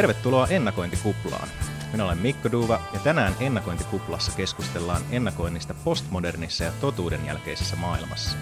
[0.00, 1.48] Tervetuloa Ennakointikuplaan.
[1.92, 8.36] Minä olen Mikko Duva ja tänään Ennakointikuplassa keskustellaan ennakoinnista postmodernissa ja totuuden jälkeisessä maailmassa.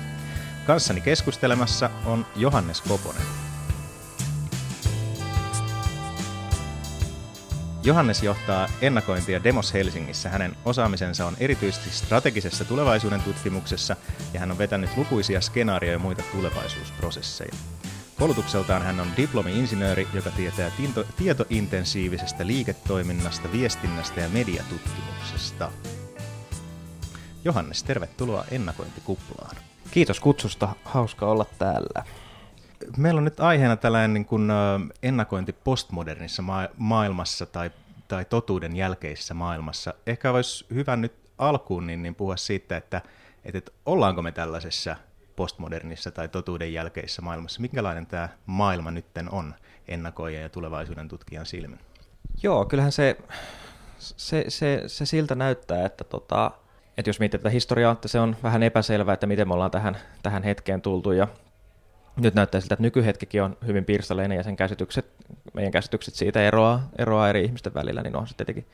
[0.67, 3.23] Kanssani keskustelemassa on Johannes Koponen.
[7.85, 10.29] Johannes johtaa ennakointia Demos Helsingissä.
[10.29, 13.97] Hänen osaamisensa on erityisesti strategisessa tulevaisuuden tutkimuksessa
[14.35, 17.53] ja hän on vetänyt lukuisia skenaarioja ja muita tulevaisuusprosesseja.
[18.19, 25.71] Koulutukseltaan hän on diplomi-insinööri, joka tietää tinto, tietointensiivisestä liiketoiminnasta, viestinnästä ja mediatutkimuksesta.
[27.45, 29.57] Johannes, tervetuloa ennakointikuplaan.
[29.91, 32.05] Kiitos kutsusta, hauska olla täällä.
[32.97, 34.49] Meillä on nyt aiheena tällainen niin kuin
[35.03, 37.71] ennakointi postmodernissa ma- maailmassa tai,
[38.09, 39.95] tai totuuden jälkeisessä maailmassa.
[40.07, 43.01] Ehkä olisi hyvä nyt alkuun niin, niin puhua siitä, että,
[43.45, 44.97] että, että ollaanko me tällaisessa
[45.39, 47.61] postmodernissa tai totuuden jälkeisessä maailmassa.
[47.61, 49.55] Minkälainen tämä maailma nytten on
[49.89, 51.79] ennakoija ja tulevaisuuden tutkijan silmin?
[52.43, 53.17] Joo, kyllähän se,
[53.99, 56.51] se, se, se siltä näyttää, että, tota,
[56.97, 60.43] että jos mietitään historiaa, että se on vähän epäselvää, että miten me ollaan tähän, tähän
[60.43, 61.29] hetkeen tultu ja
[62.17, 65.07] nyt näyttää siltä, että nykyhetkikin on hyvin pirstaleinen ja sen käsitykset,
[65.53, 68.67] meidän käsitykset siitä eroaa, eroaa eri ihmisten välillä, niin on se tietenkin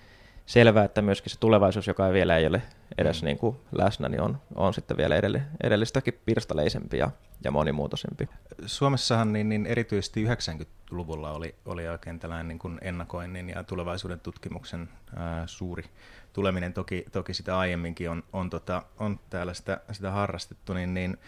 [0.47, 2.63] selvää, että myöskin se tulevaisuus, joka vielä ei ole
[2.99, 3.27] edes mm.
[3.27, 7.11] niin kuin läsnä, niin on, on sitten vielä edell- edellistäkin pirstaleisempi ja,
[7.45, 8.29] ja monimuotoisempi.
[8.67, 14.89] Suomessahan niin, niin erityisesti 90-luvulla oli, oli oikein tällainen niin kuin ennakoinnin ja tulevaisuuden tutkimuksen
[15.17, 15.85] ää, suuri
[16.33, 16.73] tuleminen.
[16.73, 21.19] Toki, toki sitä aiemminkin on, on, tota, on täällä sitä, sitä harrastettu, niin, niin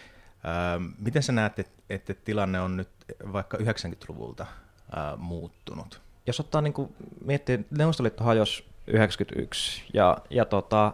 [0.45, 2.89] ää, miten sä näet, että, että tilanne on nyt
[3.33, 4.47] vaikka 90-luvulta
[4.97, 6.01] ää, muuttunut?
[6.27, 9.83] Jos ottaa niin kuin, miettii, Neuvostoliitto hajosi 91.
[9.95, 10.93] Ja, ja tota,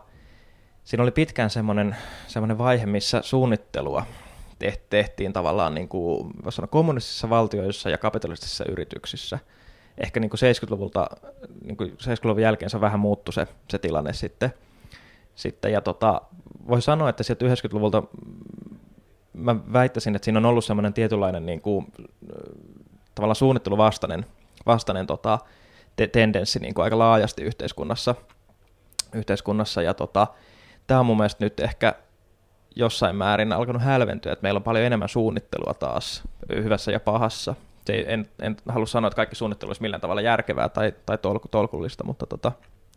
[0.84, 4.06] siinä oli pitkään semmoinen, semmoinen vaihe, missä suunnittelua
[4.90, 9.38] tehtiin tavallaan niin kuin, sanoa, kommunistisissa valtioissa ja kapitalistisissa yrityksissä.
[9.98, 11.06] Ehkä niin kuin 70-luvulta,
[11.64, 14.54] niin kuin 70-luvun jälkeen se vähän muuttui se, se tilanne sitten.
[15.34, 16.22] sitten ja tota,
[16.68, 18.02] voi sanoa, että sieltä 90-luvulta
[19.32, 21.92] mä väittäisin, että siinä on ollut semmoinen tietynlainen niin kuin,
[23.14, 24.26] tavallaan suunnitteluvastainen
[24.66, 25.38] vastainen, tota,
[25.96, 28.14] te- tendenssi niin kuin aika laajasti yhteiskunnassa.
[29.14, 30.26] yhteiskunnassa ja tota,
[30.86, 31.94] tämä on mun mielestä nyt ehkä
[32.76, 36.22] jossain määrin alkanut hälventyä, että meillä on paljon enemmän suunnittelua taas
[36.54, 37.54] hyvässä ja pahassa.
[37.86, 41.48] Se en, en halua sanoa, että kaikki suunnittelu olisi millään tavalla järkevää tai, tai tolku,
[41.48, 42.52] tolkullista, mutta tota,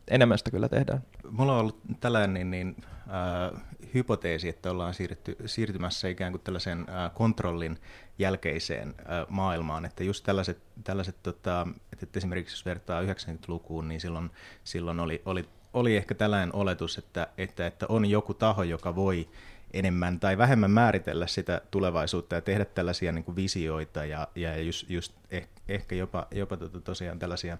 [0.07, 1.03] enemmän sitä kyllä tehdään.
[1.29, 3.61] Mulla on ollut tällainen niin, äh,
[3.93, 7.77] hypoteesi, että ollaan siirty, siirtymässä ikään kuin tällaisen äh, kontrollin
[8.19, 11.67] jälkeiseen äh, maailmaan, että just tällaiset, tällaiset tota,
[12.03, 14.31] että esimerkiksi jos vertaa 90-lukuun, niin silloin,
[14.63, 19.29] silloin oli, oli, oli ehkä tällainen oletus, että, että, että on joku taho, joka voi
[19.73, 24.89] enemmän tai vähemmän määritellä sitä tulevaisuutta ja tehdä tällaisia niin kuin visioita ja, ja just,
[24.89, 27.57] just eh, ehkä jopa, jopa tota tosiaan tällaisia,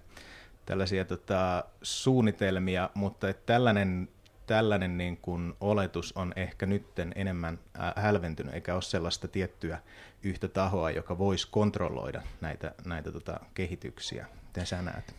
[0.65, 4.09] tällaisia tota, suunnitelmia, mutta että tällainen
[4.47, 7.59] tällainen niin kuin oletus on ehkä nytten enemmän
[7.95, 9.79] hälventynyt, eikä ole sellaista tiettyä
[10.23, 14.25] yhtä tahoa, joka voisi kontrolloida näitä, näitä tota kehityksiä.
[14.47, 15.15] Miten sä näet?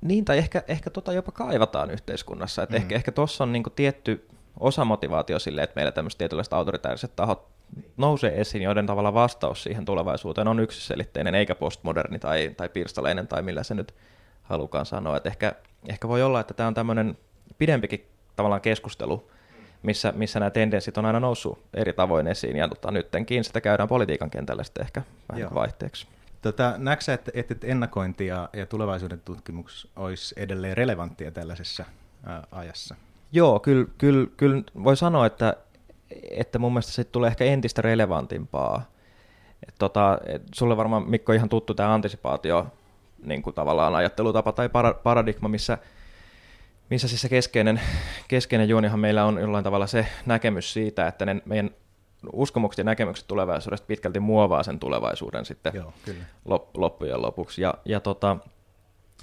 [0.00, 2.62] Niin, tai ehkä, ehkä tota jopa kaivataan yhteiskunnassa.
[2.62, 2.76] Et mm.
[2.76, 4.28] Ehkä, ehkä tuossa on niinku tietty
[4.60, 7.48] osa motivaatio sille, että meillä tämmöiset tietynlaiset autoritääriset tahot
[7.96, 13.42] nousee esiin, joiden tavalla vastaus siihen tulevaisuuteen on yksiselitteinen, eikä postmoderni tai, tai pirstaleinen tai
[13.42, 13.94] millä se nyt
[14.42, 15.16] halukaan sanoa.
[15.16, 15.52] Et ehkä,
[15.88, 17.18] ehkä voi olla, että tämä on tämmöinen
[17.58, 19.30] pidempikin tavallaan keskustelu,
[19.82, 23.88] missä, missä nämä tendenssit on aina noussut eri tavoin esiin, ja tota, nyttenkin sitä käydään
[23.88, 25.54] politiikan kentällä sitten ehkä vähän Joo.
[25.54, 26.06] vaihteeksi.
[26.42, 31.84] Tota, näetkö että, että ennakointi ja, ja tulevaisuuden tutkimus olisi edelleen relevanttia tällaisessa
[32.26, 32.94] ää, ajassa?
[33.32, 35.56] Joo, kyllä, kyllä, kyllä voi sanoa, että,
[36.30, 38.82] että mun mielestä se tulee ehkä entistä relevantimpaa.
[39.68, 42.66] Et tota, et sulle varmaan Mikko ihan tuttu tämä antisipaatio
[43.24, 44.70] niin kuin tavallaan ajattelutapa tai
[45.02, 45.78] paradigma, missä–
[46.90, 47.80] missä siis se keskeinen,
[48.28, 51.70] keskeinen juonihan meillä on jollain tavalla se näkemys siitä, että ne meidän
[52.32, 56.24] uskomukset ja näkemykset tulevaisuudesta pitkälti muovaa sen tulevaisuuden sitten Joo, kyllä.
[56.74, 57.62] loppujen lopuksi.
[57.62, 58.36] Ja, ja tota,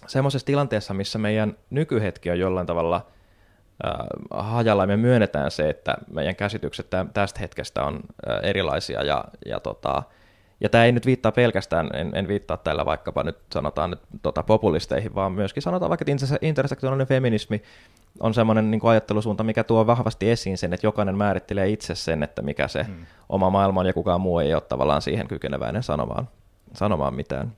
[0.07, 3.07] semmoisessa tilanteessa, missä meidän nykyhetki on jollain tavalla
[3.85, 3.93] äh,
[4.31, 10.03] hajalla, me myönnetään se, että meidän käsitykset tästä hetkestä on äh, erilaisia ja, ja tota,
[10.61, 14.43] ja tämä ei nyt viittaa pelkästään, en, en viittaa tällä vaikkapa nyt sanotaan nyt tota
[14.43, 17.61] populisteihin, vaan myöskin sanotaan vaikka, että intersektionaalinen feminismi
[18.19, 22.41] on semmoinen niin ajattelusuunta, mikä tuo vahvasti esiin sen, että jokainen määrittelee itse sen, että
[22.41, 23.05] mikä se hmm.
[23.29, 26.29] oma maailma on ja kukaan muu ei ole tavallaan siihen kykeneväinen sanomaan,
[26.73, 27.51] sanomaan mitään.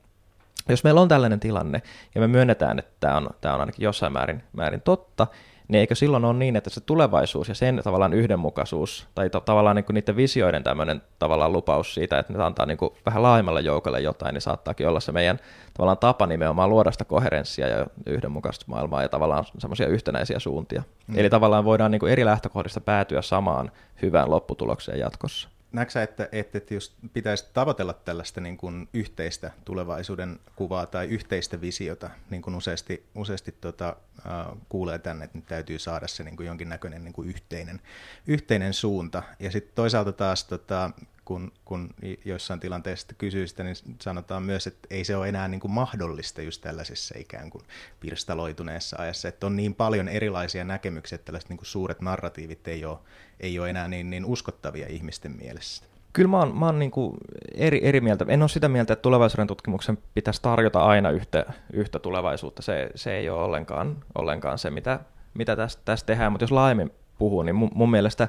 [0.68, 1.82] Jos meillä on tällainen tilanne
[2.14, 5.26] ja me myönnetään, että tämä on, tämä on ainakin jossain määrin, määrin totta,
[5.68, 9.76] niin eikö silloin ole niin, että se tulevaisuus ja sen tavallaan yhdenmukaisuus, tai to, tavallaan
[9.76, 13.60] niin kuin niiden visioiden tämmöinen tavallaan lupaus siitä, että ne antaa niin kuin vähän laajemmalle
[13.60, 15.38] joukolle jotain, niin saattaakin olla se meidän
[15.74, 20.82] tavallaan tapa nimenomaan luoda sitä koherenssia ja yhdenmukaista maailmaa ja tavallaan semmoisia yhtenäisiä suuntia.
[21.06, 21.18] Mm.
[21.18, 23.70] Eli tavallaan voidaan niin kuin eri lähtökohdista päätyä samaan
[24.02, 30.40] hyvään lopputulokseen jatkossa näetkö että, että, että jos pitäisi tavoitella tällaista niin kuin yhteistä tulevaisuuden
[30.56, 35.78] kuvaa tai yhteistä visiota, niin kuin useasti, useasti tota, uh, kuulee tänne, että nyt täytyy
[35.78, 37.80] saada se niin kuin jonkinnäköinen niin kuin yhteinen,
[38.26, 39.22] yhteinen suunta.
[39.38, 40.90] Ja sitten toisaalta taas tota,
[41.24, 41.90] kun, kun
[42.24, 46.42] joissain tilanteissa kysyy sitä, niin sanotaan myös, että ei se ole enää niin kuin mahdollista
[46.42, 47.64] just tällaisessa ikään kuin
[48.00, 52.84] pirstaloituneessa ajassa, että on niin paljon erilaisia näkemyksiä, että tällaiset niin kuin suuret narratiivit ei
[52.84, 52.98] ole,
[53.40, 55.84] ei ole enää niin, niin uskottavia ihmisten mielessä.
[56.12, 57.16] Kyllä mä oon, mä oon niin kuin
[57.54, 58.24] eri, eri mieltä.
[58.28, 62.62] En ole sitä mieltä, että tulevaisuuden tutkimuksen pitäisi tarjota aina yhtä, yhtä tulevaisuutta.
[62.62, 65.00] Se, se ei ole ollenkaan, ollenkaan se, mitä,
[65.34, 66.32] mitä tässä, tässä tehdään.
[66.32, 68.28] Mutta jos laajemmin puhuu, niin mun, mun mielestä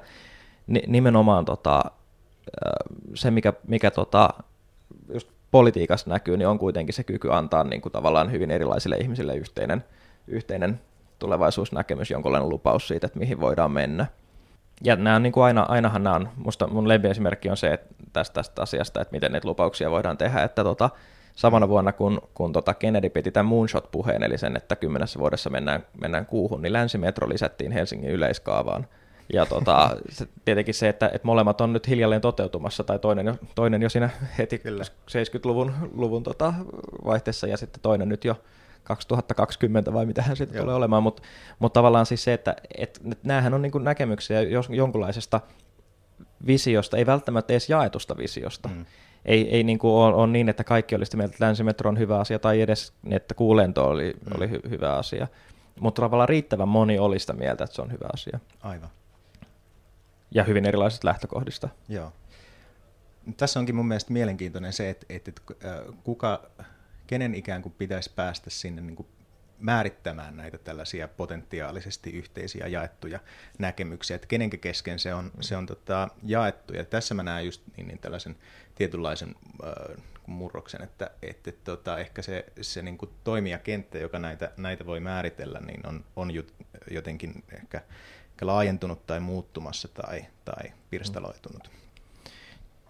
[0.88, 1.84] nimenomaan tota,
[3.14, 4.30] se, mikä, mikä tota,
[5.14, 9.36] just politiikassa näkyy, niin on kuitenkin se kyky antaa niin kuin tavallaan hyvin erilaisille ihmisille
[9.36, 9.84] yhteinen,
[10.28, 10.82] yhteinen
[11.20, 14.06] tulevaisuusnäkemys, jonkunlainen lupaus siitä, että mihin voidaan mennä.
[14.84, 17.96] Ja nämä on niin kuin aina, ainahan nämä on, musta mun lempiesimerkki on se että
[18.14, 20.90] tästä, tästä asiasta, että miten näitä lupauksia voidaan tehdä, että tota,
[21.36, 25.86] samana vuonna, kun, kun tota Kennedy piti tämän Moonshot-puheen, eli sen, että kymmenessä vuodessa mennään,
[26.02, 28.88] mennään kuuhun, niin länsimetro lisättiin Helsingin yleiskaavaan.
[29.34, 33.36] Ja tota, se, tietenkin se, että, että molemmat on nyt hiljalleen toteutumassa, tai toinen jo,
[33.56, 34.84] toinen jo siinä heti Kyllä.
[35.12, 36.54] 70-luvun luvun tota,
[37.06, 38.36] vaihteessa, ja sitten toinen nyt jo
[38.84, 41.24] 2020 vai mitä hän sitten tulee olemaan, mutta
[41.60, 45.42] mut tavallaan siis se, että et, et näähän on niinku näkemyksiä jos, jonkunlaisesta
[46.48, 48.70] visiosta, ei välttämättä edes jaetusta visiosta.
[48.70, 48.86] Mm.
[49.26, 52.20] Ei, ei niin kuin ole, ole niin, että kaikki olisi mieltä, että länsimetro on hyvä
[52.20, 54.38] asia, tai edes, että kuulento oli, mm.
[54.38, 55.28] oli hy, hyvä asia.
[55.80, 58.40] Mutta tavallaan riittävän moni oli sitä mieltä, että se on hyvä asia.
[58.64, 58.90] Aivan
[60.36, 61.70] ja hyvin erilaisista lähtökohdista.
[61.90, 62.14] Joo.
[63.38, 65.42] Tässä onkin mun mielestä mielenkiintoinen se, että, että, että
[66.04, 66.50] kuka,
[67.08, 69.08] kenen ikään kuin pitäisi päästä sinne niin kuin
[69.60, 73.20] määrittämään näitä tällaisia potentiaalisesti yhteisiä jaettuja
[73.60, 76.74] näkemyksiä, että kenenkä kesken se on, se on tota, jaettu.
[76.74, 78.36] Ja tässä mä näen just niin, niin tällaisen
[78.76, 84.86] tietynlaisen äh, murroksen, että, että tota, ehkä se, se niin kuin toimijakenttä, joka näitä, näitä
[84.86, 86.32] voi määritellä, niin on, on
[86.92, 87.82] jotenkin ehkä
[88.42, 91.70] laajentunut tai muuttumassa tai, tai pirstaloitunut.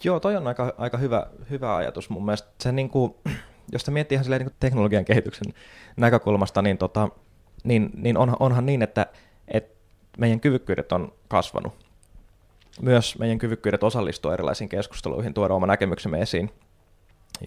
[0.04, 2.50] Joo, toi on aika, aika hyvä, hyvä ajatus mun mielestä.
[2.62, 3.16] Se, niin kuin,
[3.74, 5.54] jos te miettii ihan niin teknologian kehityksen
[5.98, 7.10] näkökulmasta, niin, tota,
[7.64, 9.08] niin, niin on, onhan niin, että,
[9.48, 9.76] että
[10.18, 11.74] meidän kyvykkyydet on kasvanut.
[12.82, 16.52] Myös meidän kyvykkyydet osallistua erilaisiin keskusteluihin, tuoda oma näkemyksemme esiin.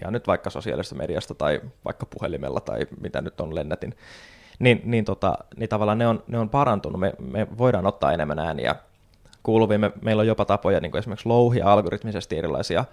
[0.01, 3.95] Ja nyt vaikka sosiaalisesta mediasta tai vaikka puhelimella tai mitä nyt on lennätin
[4.59, 6.99] niin, niin, tota, niin tavallaan ne on, ne on parantunut.
[6.99, 8.75] Me, me voidaan ottaa enemmän ääniä
[9.43, 9.81] kuuluviin.
[9.81, 12.85] Me, meillä on jopa tapoja niin kuin esimerkiksi louhia algoritmisesti erilaisia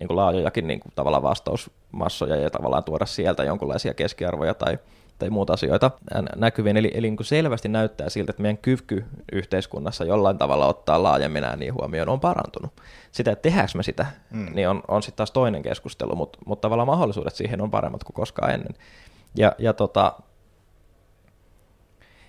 [0.00, 4.78] niin kuin laajojakin niin kuin tavallaan vastausmassoja ja tavallaan tuoda sieltä jonkinlaisia keskiarvoja tai,
[5.18, 5.90] tai muuta asioita
[6.36, 6.76] näkyviin.
[6.76, 11.44] Eli, eli niin kuin selvästi näyttää siltä, että meidän kyvky yhteiskunnassa jollain tavalla ottaa laajemmin
[11.56, 12.72] niin huomioon on parantunut.
[13.12, 14.54] Sitä, että tehdäänkö me sitä, mm.
[14.54, 18.14] niin on, on sitten taas toinen keskustelu, mutta, mutta tavallaan mahdollisuudet siihen on paremmat kuin
[18.14, 18.74] koskaan ennen.
[19.36, 20.12] Ja, ja tota,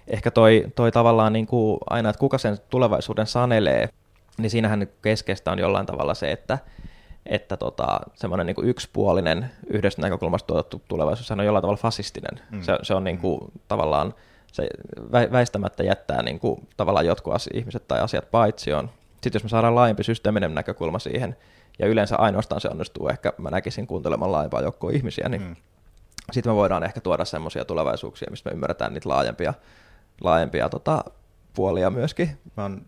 [0.08, 3.90] ehkä toi, toi tavallaan niin kuin aina, että kuka sen tulevaisuuden sanelee,
[4.38, 6.60] niin siinähän keskeistä on jollain tavalla se, että,
[7.26, 12.40] että tota, semmoinen niin yksipuolinen yhdestä näkökulmasta tuotettu tulevaisuus on jollain tavalla fasistinen.
[12.52, 12.62] Mm.
[12.62, 13.60] Se, se on niin kuin, mm.
[13.68, 14.14] tavallaan,
[14.52, 14.68] se
[15.32, 18.90] väistämättä jättää niin kuin, tavallaan jotkut asiat, ihmiset tai asiat paitsioon.
[19.14, 21.36] Sitten jos me saadaan laajempi systeeminen näkökulma siihen,
[21.80, 25.56] ja yleensä ainoastaan se onnistuu ehkä, mä näkisin kuuntelemaan laajempaa joukkoa ihmisiä, niin mm.
[26.32, 29.54] sitten me voidaan ehkä tuoda semmoisia tulevaisuuksia, mistä me ymmärretään niitä laajempia
[30.22, 31.04] laajempia tota,
[31.54, 32.30] puolia myöskin.
[32.58, 32.82] Mä oon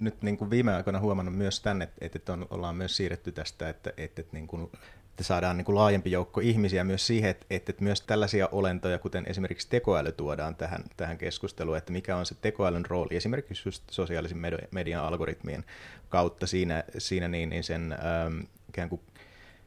[0.00, 3.68] nyt niin kuin viime aikoina huomannut myös tänne, että, että on, ollaan myös siirretty tästä,
[3.68, 4.70] että, että, että, niin kuin,
[5.10, 9.24] että saadaan niin kuin laajempi joukko ihmisiä myös siihen, että, että, myös tällaisia olentoja, kuten
[9.26, 14.38] esimerkiksi tekoäly tuodaan tähän, tähän keskusteluun, että mikä on se tekoälyn rooli esimerkiksi just sosiaalisen
[14.70, 15.64] median algoritmien
[16.08, 19.00] kautta siinä, siinä niin, niin sen ähm, ikään kuin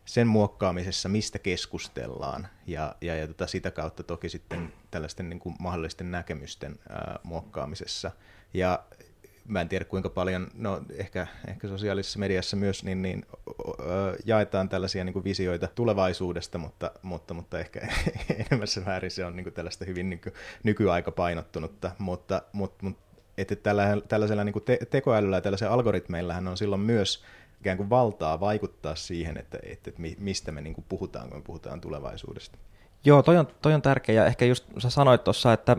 [0.05, 5.55] sen muokkaamisessa, mistä keskustellaan, ja, ja, ja tota, sitä kautta toki sitten tällaisten niin kuin
[5.59, 8.11] mahdollisten näkemysten ää, muokkaamisessa.
[8.53, 8.83] Ja
[9.47, 13.25] mä en tiedä kuinka paljon, no ehkä, ehkä sosiaalisessa mediassa myös, niin, niin
[13.79, 17.87] ö, jaetaan tällaisia niin kuin visioita tulevaisuudesta, mutta, mutta, mutta ehkä
[18.49, 23.55] enemmässä määrin se on niin kuin tällaista hyvin niin kuin nykyaikapainottunutta, mutta, mutta, mutta että
[23.55, 27.23] tällä, tällaisella niin kuin te, tekoälyllä ja tällaisella algoritmeillähän on silloin myös
[27.61, 31.43] ikään kuin valtaa vaikuttaa siihen, että, että, että mistä me niin kuin puhutaan, kun me
[31.43, 32.57] puhutaan tulevaisuudesta.
[33.05, 35.77] Joo, toi on, toi on tärkeä ja ehkä just sä sanoit tuossa, että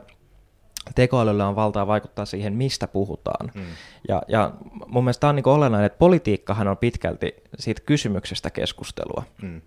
[0.95, 3.51] tekoälyllä on valtaa vaikuttaa siihen, mistä puhutaan.
[3.55, 3.63] Mm.
[4.09, 4.53] Ja, ja
[4.87, 9.23] mun mielestä tämä on niin olennainen, että politiikkahan on pitkälti siitä kysymyksestä keskustelua.
[9.43, 9.63] Mm.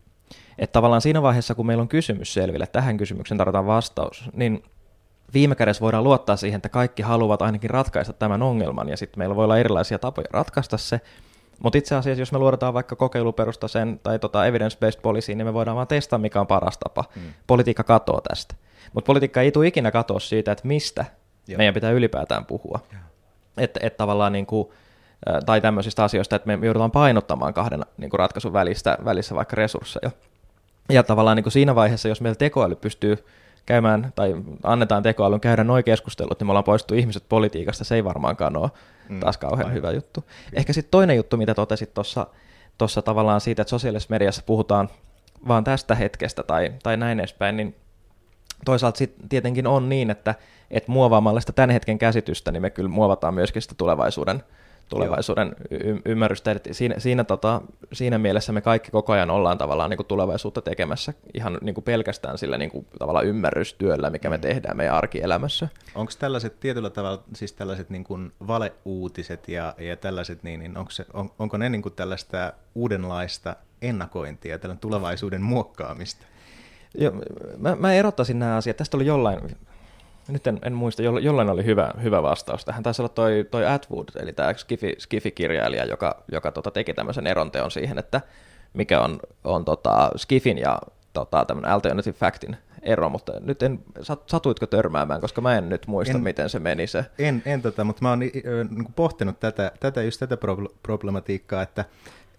[0.58, 4.64] Että tavallaan siinä vaiheessa, kun meillä on kysymys selville, tähän kysymykseen tarvitaan vastaus, niin
[5.34, 9.36] viime kädessä voidaan luottaa siihen, että kaikki haluavat ainakin ratkaista tämän ongelman, ja sitten meillä
[9.36, 11.02] voi olla erilaisia tapoja ratkaista se,
[11.64, 15.76] mutta itse asiassa, jos me luodetaan vaikka kokeiluperustaisen tai tota evidence-based policy, niin me voidaan
[15.76, 17.04] vaan testaa, mikä on paras tapa.
[17.16, 17.22] Mm.
[17.48, 18.56] Politiikka katoaa tästä.
[18.94, 21.06] Mutta politiikka ei tule ikinä katoa siitä, että mistä
[21.48, 21.58] Joo.
[21.58, 22.80] meidän pitää ylipäätään puhua.
[23.58, 24.70] Että et tavallaan niin kuin,
[25.46, 30.12] tai tämmöisistä asioista, että me joudutaan painottamaan kahden niin kuin ratkaisun välistä, välissä vaikka resursseja.
[30.90, 33.26] Ja tavallaan niin kuin siinä vaiheessa, jos meillä tekoäly pystyy
[33.66, 38.04] käymään, tai annetaan tekoälyn käydä noin keskustelut, niin me ollaan poistettu ihmiset politiikasta, se ei
[38.04, 38.70] varmaankaan ole
[39.10, 39.74] mm, taas kauhean aivan.
[39.74, 40.22] hyvä juttu.
[40.22, 40.34] Kyllä.
[40.54, 41.94] Ehkä sitten toinen juttu, mitä totesit
[42.78, 44.90] tuossa tavallaan siitä, että sosiaalisessa mediassa puhutaan
[45.48, 47.76] vaan tästä hetkestä tai, tai näin edespäin, niin
[48.66, 50.36] toisaalta sitten tietenkin on niin, että,
[50.72, 54.44] että muovaamalla sitä tämän hetken käsitystä, niin me kyllä muovataan myöskin sitä tulevaisuuden
[54.90, 56.52] tulevaisuuden y- ymmärrystä.
[56.52, 57.62] Eli siinä, siinä, tota,
[57.94, 61.84] siinä mielessä me kaikki koko ajan ollaan tavallaan niin kuin tulevaisuutta tekemässä ihan niin kuin
[61.84, 64.42] pelkästään sillä niin kuin, tavallaan ymmärrystyöllä, mikä me mm.
[64.42, 65.68] tehdään meidän arkielämässä.
[65.96, 70.92] Onko tällaiset tietyllä tavalla, siis tällaiset niin kuin valeuutiset ja, ja tällaiset, niin, niin onko,
[70.92, 76.26] se, on, onko ne niin kuin tällaista uudenlaista ennakointia, tällainen tulevaisuuden muokkaamista?
[76.98, 77.14] Joo,
[77.58, 78.78] mä, mä erottaisin nämä asiat.
[78.78, 79.40] Tästä oli jollain
[80.28, 82.84] nyt en, en muista, jollain oli hyvä, hyvä vastaus tähän.
[82.84, 87.72] Taisi olla toi, toi Atwood, eli tämä Skifi, Skifi-kirjailija, joka, joka tota, teki tämmöisen eronteon
[87.72, 88.22] siihen, että
[88.74, 90.80] mikä on, on tota, Skifin ja
[91.14, 93.80] tota, tämmöinen alternative factin ero, mutta nyt en,
[94.28, 97.06] satuitko törmäämään, koska mä en nyt muista, en, miten se meni se.
[97.20, 100.38] En, en tota, mutta mä oon niin pohtinut tätä, tätä, just tätä
[100.84, 101.86] problematiikkaa, että,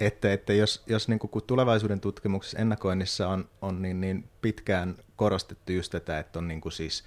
[0.00, 5.72] että, että jos, jos niin kuin, tulevaisuuden tutkimuksessa ennakoinnissa on, on niin, niin pitkään korostettu
[5.72, 7.04] just tätä, että on niin kuin siis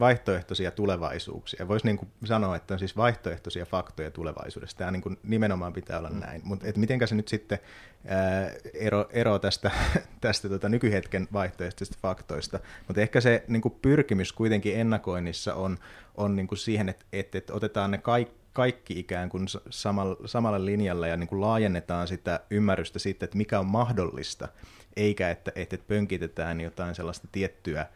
[0.00, 1.68] vaihtoehtoisia tulevaisuuksia.
[1.68, 4.78] Voisi niin kuin sanoa, että on siis vaihtoehtoisia faktoja tulevaisuudesta.
[4.78, 6.18] Tämä niin kuin nimenomaan pitää olla mm.
[6.18, 6.40] näin.
[6.44, 7.58] Mutta miten se nyt sitten
[8.06, 9.70] ää, ero, ero tästä,
[10.20, 12.60] tästä tota nykyhetken vaihtoehtoisista faktoista.
[12.88, 15.78] Mutta ehkä se niin kuin pyrkimys kuitenkin ennakoinnissa on,
[16.14, 20.64] on niin kuin siihen, että, että, että otetaan ne kaikki kaikki ikään kuin samalla, samalla
[20.64, 24.48] linjalla ja niin kuin laajennetaan sitä ymmärrystä siitä, että mikä on mahdollista,
[24.96, 27.86] eikä että, että pönkitetään jotain sellaista tiettyä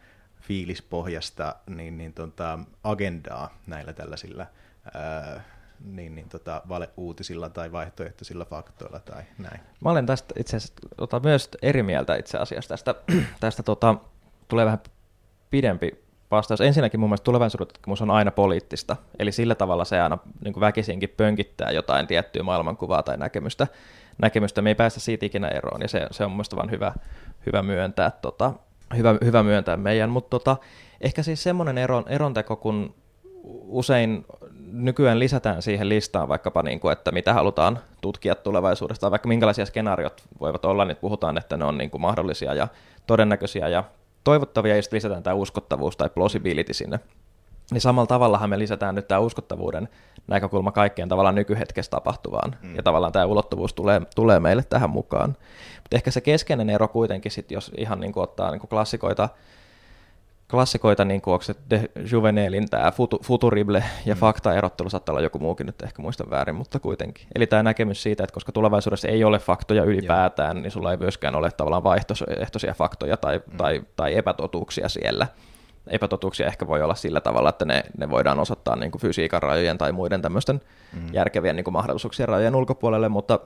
[0.41, 4.45] fiilispohjasta niin, niin tota, agendaa näillä tällaisilla
[4.93, 5.43] ää,
[5.85, 9.59] niin, niin tota, valeuutisilla tai vaihtoehtoisilla faktoilla tai näin.
[9.83, 12.95] Mä olen tästä itse asiassa tota, myös eri mieltä itse asiassa tästä,
[13.39, 13.95] tästä tota,
[14.47, 14.79] tulee vähän
[15.49, 16.61] pidempi vastaus.
[16.61, 21.09] Ensinnäkin mun mielestä tulevaisuuden tutkimus on aina poliittista, eli sillä tavalla se aina niin väkisinkin
[21.09, 23.67] pönkittää jotain tiettyä maailmankuvaa tai näkemystä.
[24.17, 24.61] näkemystä.
[24.61, 26.93] Me ei päästä siitä ikinä eroon, ja se, se on mun vain hyvä,
[27.45, 28.11] hyvä myöntää.
[28.11, 28.53] Tota,
[28.97, 30.57] hyvä, hyvä myöntää meidän, mutta tota,
[31.01, 32.95] ehkä siis semmoinen eron, eronteko, kun
[33.67, 34.25] usein
[34.71, 40.23] nykyään lisätään siihen listaan vaikkapa, niin kuin, että mitä halutaan tutkia tulevaisuudesta, vaikka minkälaisia skenaariot
[40.39, 42.67] voivat olla, niin puhutaan, että ne on niin kuin mahdollisia ja
[43.07, 43.83] todennäköisiä ja
[44.23, 46.99] toivottavia, ja sitten lisätään tämä uskottavuus tai plausibility sinne.
[47.71, 49.89] Niin samalla tavallahan me lisätään nyt tämä uskottavuuden
[50.27, 52.75] näkökulma kaikkeen tavallaan nykyhetkessä tapahtuvaan, mm.
[52.75, 55.29] ja tavallaan tämä ulottuvuus tulee, tulee meille tähän mukaan.
[55.75, 59.29] Mutta ehkä se keskeinen ero kuitenkin, sit, jos ihan niin kuin ottaa niin kuin klassikoita,
[60.51, 62.91] klassikoita, niin kuin onko se De Juvenelin tämä
[63.23, 64.19] futurible ja mm.
[64.19, 67.27] faktaerottelu, saattaa olla joku muukin nyt ehkä muistan väärin, mutta kuitenkin.
[67.35, 70.61] Eli tämä näkemys siitä, että koska tulevaisuudessa ei ole faktoja ylipäätään, Joo.
[70.61, 73.57] niin sulla ei myöskään ole tavallaan vaihtoehtoisia faktoja tai, mm.
[73.57, 75.27] tai, tai epätotuuksia siellä
[75.87, 79.77] epätotuuksia ehkä voi olla sillä tavalla, että ne, ne voidaan osoittaa niin kuin fysiikan rajojen
[79.77, 80.61] tai muiden tämmöisten
[80.93, 81.13] mm.
[81.13, 83.39] järkevien niin kuin mahdollisuuksien rajojen ulkopuolelle, mutta,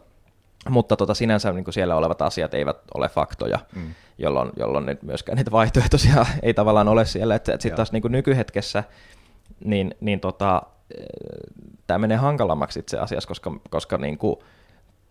[0.69, 3.93] mutta tota, sinänsä niin kuin siellä olevat asiat eivät ole faktoja, mm.
[4.17, 7.35] jolloin, jolloin nyt myöskään niitä vaihtoehtoisia ei tavallaan ole siellä.
[7.35, 8.83] Että, että sitten taas niin kuin nykyhetkessä
[9.63, 10.61] niin, niin tota,
[11.87, 14.39] tämä menee hankalammaksi itse asiassa, koska, koska niin kuin,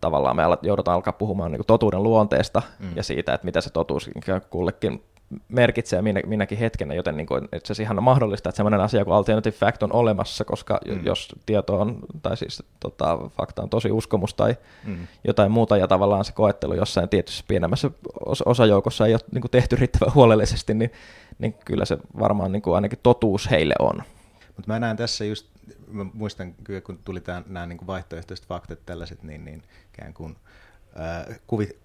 [0.01, 2.89] tavallaan me joudutaan alkaa puhumaan niin kuin totuuden luonteesta mm.
[2.95, 4.09] ja siitä, että mitä se totuus
[4.49, 5.03] kullekin
[5.49, 9.15] merkitsee minä, minäkin hetkenä, joten niin kuin, itse ihan on mahdollista, että sellainen asia kuin
[9.15, 11.05] alternative fact on olemassa, koska mm.
[11.05, 15.07] jos tieto on, tai siis tota, fakta on tosi uskomus tai mm.
[15.23, 17.91] jotain muuta, ja tavallaan se koettelu jossain tietyssä pienemmässä
[18.45, 20.91] osajoukossa ei ole niin kuin tehty riittävän huolellisesti, niin,
[21.39, 24.03] niin kyllä se varmaan niin kuin ainakin totuus heille on.
[24.55, 25.47] Mutta mä näen tässä just,
[25.87, 30.35] mä muistan kyllä, kun tuli nämä niin vaihtoehtoiset faktat tällaiset, niin, niin ikään kuin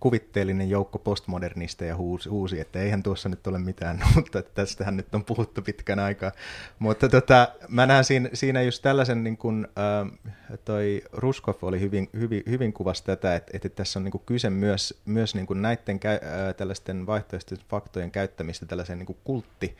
[0.00, 5.24] kuvitteellinen joukko postmodernisteja huusi, huusi, että eihän tuossa nyt ole mitään, mutta tästähän nyt on
[5.24, 6.32] puhuttu pitkän aikaa.
[6.78, 10.18] Mutta tota, mä näen siinä, siinä just tällaisen, niin kuin, äh,
[10.64, 14.50] toi Ruskov oli hyvin, hyvin, hyvin kuvasi tätä, että, että tässä on niin kuin kyse
[14.50, 19.76] myös, myös niin kuin näiden käy, äh, tällaisten vaihtoehtoisten faktojen käyttämistä tällaiseen niin kuin kultti,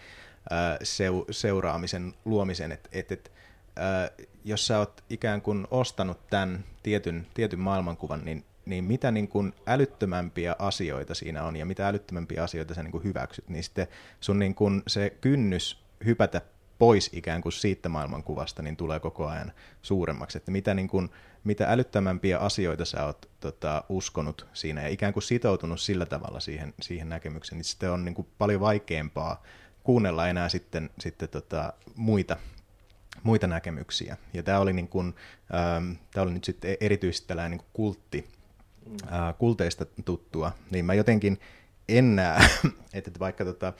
[1.31, 3.33] seuraamisen luomisen, että et, et,
[4.45, 9.53] jos sä oot ikään kuin ostanut tämän tietyn, tietyn maailmankuvan, niin, niin mitä niin kuin
[9.67, 13.87] älyttömämpiä asioita siinä on ja mitä älyttömämpiä asioita sä niin kuin hyväksyt, niin sitten
[14.21, 16.41] sun niin kuin se kynnys hypätä
[16.79, 20.39] pois ikään kuin siitä maailmankuvasta, niin tulee koko ajan suuremmaksi.
[20.39, 21.11] Että mitä, niin kuin,
[21.45, 26.75] mitä älyttömämpiä asioita sä oot tota, uskonut siinä ja ikään kuin sitoutunut sillä tavalla siihen,
[26.83, 29.43] siihen näkemykseen, niin sitten on niin kuin paljon vaikeampaa
[29.83, 32.37] kuunnella enää sitten, sitten tota, muita,
[33.23, 34.17] muita näkemyksiä.
[34.35, 35.15] Ja tämä oli, niin kuin,
[35.55, 38.29] ähm, tämä oli nyt sitten erityisesti tällainen niin kultti,
[39.13, 41.39] äh, kulteista tuttua, niin mä jotenkin
[41.89, 42.41] en näe,
[42.93, 43.73] että vaikka tota,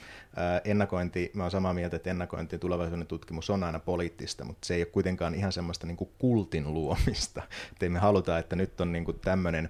[0.65, 4.75] ennakointi, mä oon samaa mieltä, että ennakointi ja tulevaisuuden tutkimus on aina poliittista, mutta se
[4.75, 7.43] ei ole kuitenkaan ihan semmoista niin kuin kultin luomista.
[7.73, 9.69] Että me haluta, että nyt on niin kuin tämmöinen,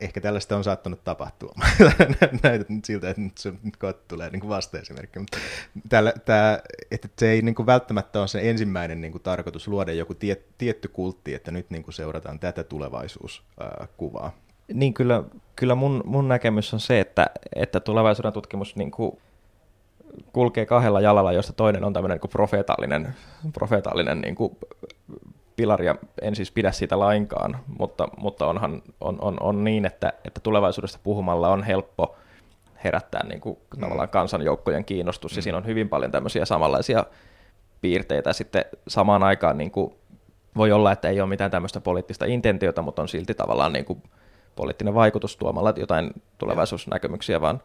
[0.00, 1.54] ehkä tällaista on saattanut tapahtua.
[2.42, 5.18] Näytät nyt siltä, että nyt, se, nyt kohta tulee niin vasta-esimerkki.
[5.18, 5.38] Mutta
[5.88, 6.12] tällä,
[6.90, 10.36] että se ei niin kuin välttämättä ole se ensimmäinen niin kuin tarkoitus luoda joku tie,
[10.58, 14.32] tietty kultti, että nyt niin kuin seurataan tätä tulevaisuuskuvaa.
[14.72, 15.22] Niin kyllä,
[15.56, 19.18] kyllä mun, mun näkemys on se, että, että tulevaisuuden tutkimus niin kuin
[20.32, 23.14] kulkee kahdella jalalla, josta toinen on tämmöinen niin profeetallinen,
[23.52, 24.56] profeetallinen niin kuin
[25.56, 30.12] pilari, ja en siis pidä siitä lainkaan, mutta, mutta onhan, on, on, on niin, että,
[30.24, 32.16] että tulevaisuudesta puhumalla on helppo
[32.84, 33.80] herättää niin kuin, mm.
[33.80, 35.38] tavallaan kansanjoukkojen kiinnostus, mm.
[35.38, 37.04] ja siinä on hyvin paljon tämmöisiä samanlaisia
[37.80, 38.32] piirteitä.
[38.32, 39.94] Sitten samaan aikaan niin kuin,
[40.56, 44.02] voi olla, että ei ole mitään tämmöistä poliittista intentiota, mutta on silti tavallaan niin kuin,
[44.56, 47.62] poliittinen vaikutus tuomalla jotain tulevaisuusnäkemyksiä, vaan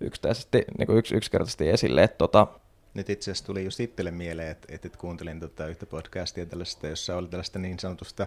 [0.00, 2.02] yksittäisesti, niin kuin yks, yksinkertaisesti esille.
[2.02, 2.46] Että tota,
[2.94, 7.16] nyt itse asiassa tuli just itselle mieleen, että, että kuuntelin tota yhtä podcastia tällaista, jossa
[7.16, 8.26] oli tällaista niin sanotusta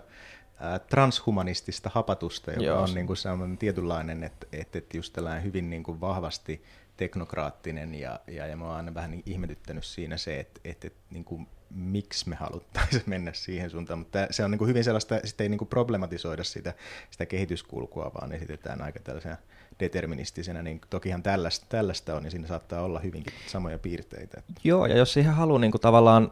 [0.60, 2.82] ää, transhumanistista hapatusta, joka Joo.
[2.82, 6.64] on niin kuin sellainen tietynlainen, että, että, että just tällainen hyvin niin kuin vahvasti
[6.98, 11.00] teknokraattinen ja, ja, ja mä oon aina vähän niin ihmetyttänyt siinä se, että, että, että
[11.10, 15.20] niin kuin miksi me haluttaisiin mennä siihen suuntaan, mutta se on niin kuin hyvin sellaista,
[15.24, 16.74] sitten ei niin kuin problematisoida sitä,
[17.12, 19.38] sitä kehityskulkua, vaan esitetään aika tällaisena
[19.80, 24.42] deterministisenä, niin tokihan tällaista, tällaista on, ja siinä saattaa olla hyvinkin samoja piirteitä.
[24.64, 26.32] Joo, ja jos siihen haluaa niin kuin tavallaan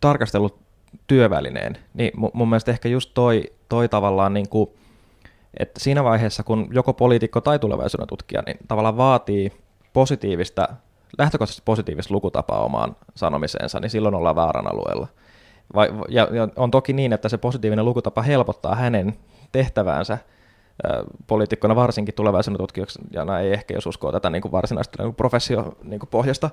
[0.00, 0.60] tarkastellut
[1.06, 4.70] työvälineen, niin mun mielestä ehkä just toi, toi tavallaan, niin kuin,
[5.58, 9.52] että siinä vaiheessa, kun joko poliitikko tai tulevaisuuden tutkija, niin tavallaan vaatii
[9.92, 10.68] positiivista
[11.18, 15.06] lähtökohtaisesti positiivista lukutapaa omaan sanomiseensa, niin silloin ollaan väärän alueella.
[15.74, 19.16] Vai, ja, ja on toki niin, että se positiivinen lukutapa helpottaa hänen
[19.52, 20.18] tehtäväänsä
[21.26, 25.76] poliitikkona varsinkin tulevaisuuden tutkijana ei ehkä jos uskoo tätä niin kuin varsinaista niin kuin professio
[25.82, 26.50] niin kuin pohjasta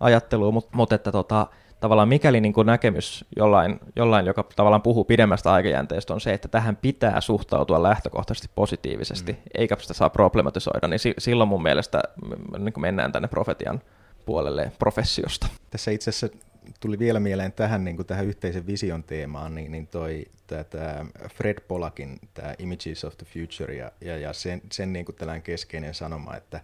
[0.00, 1.46] ajattelua, mutta, mutta että tota,
[1.80, 6.48] tavallaan mikäli niin kuin näkemys jollain, jollain, joka tavallaan puhuu pidemmästä aikajänteestä, on se, että
[6.48, 9.38] tähän pitää suhtautua lähtökohtaisesti positiivisesti, mm.
[9.54, 12.02] eikä sitä saa problematisoida, niin si- silloin mun mielestä
[12.58, 13.80] niin kuin mennään tänne profetian
[14.26, 15.46] puolelle professiosta.
[15.70, 16.38] Tässä itse asiassa
[16.80, 21.60] tuli vielä mieleen tähän, niin kuin tähän yhteisen vision teemaan, niin, niin toi tämä Fred
[21.60, 25.94] Polakin tämä Images of the Future ja, ja, ja sen, sen niin kuin tällainen keskeinen
[25.94, 26.60] sanoma, että,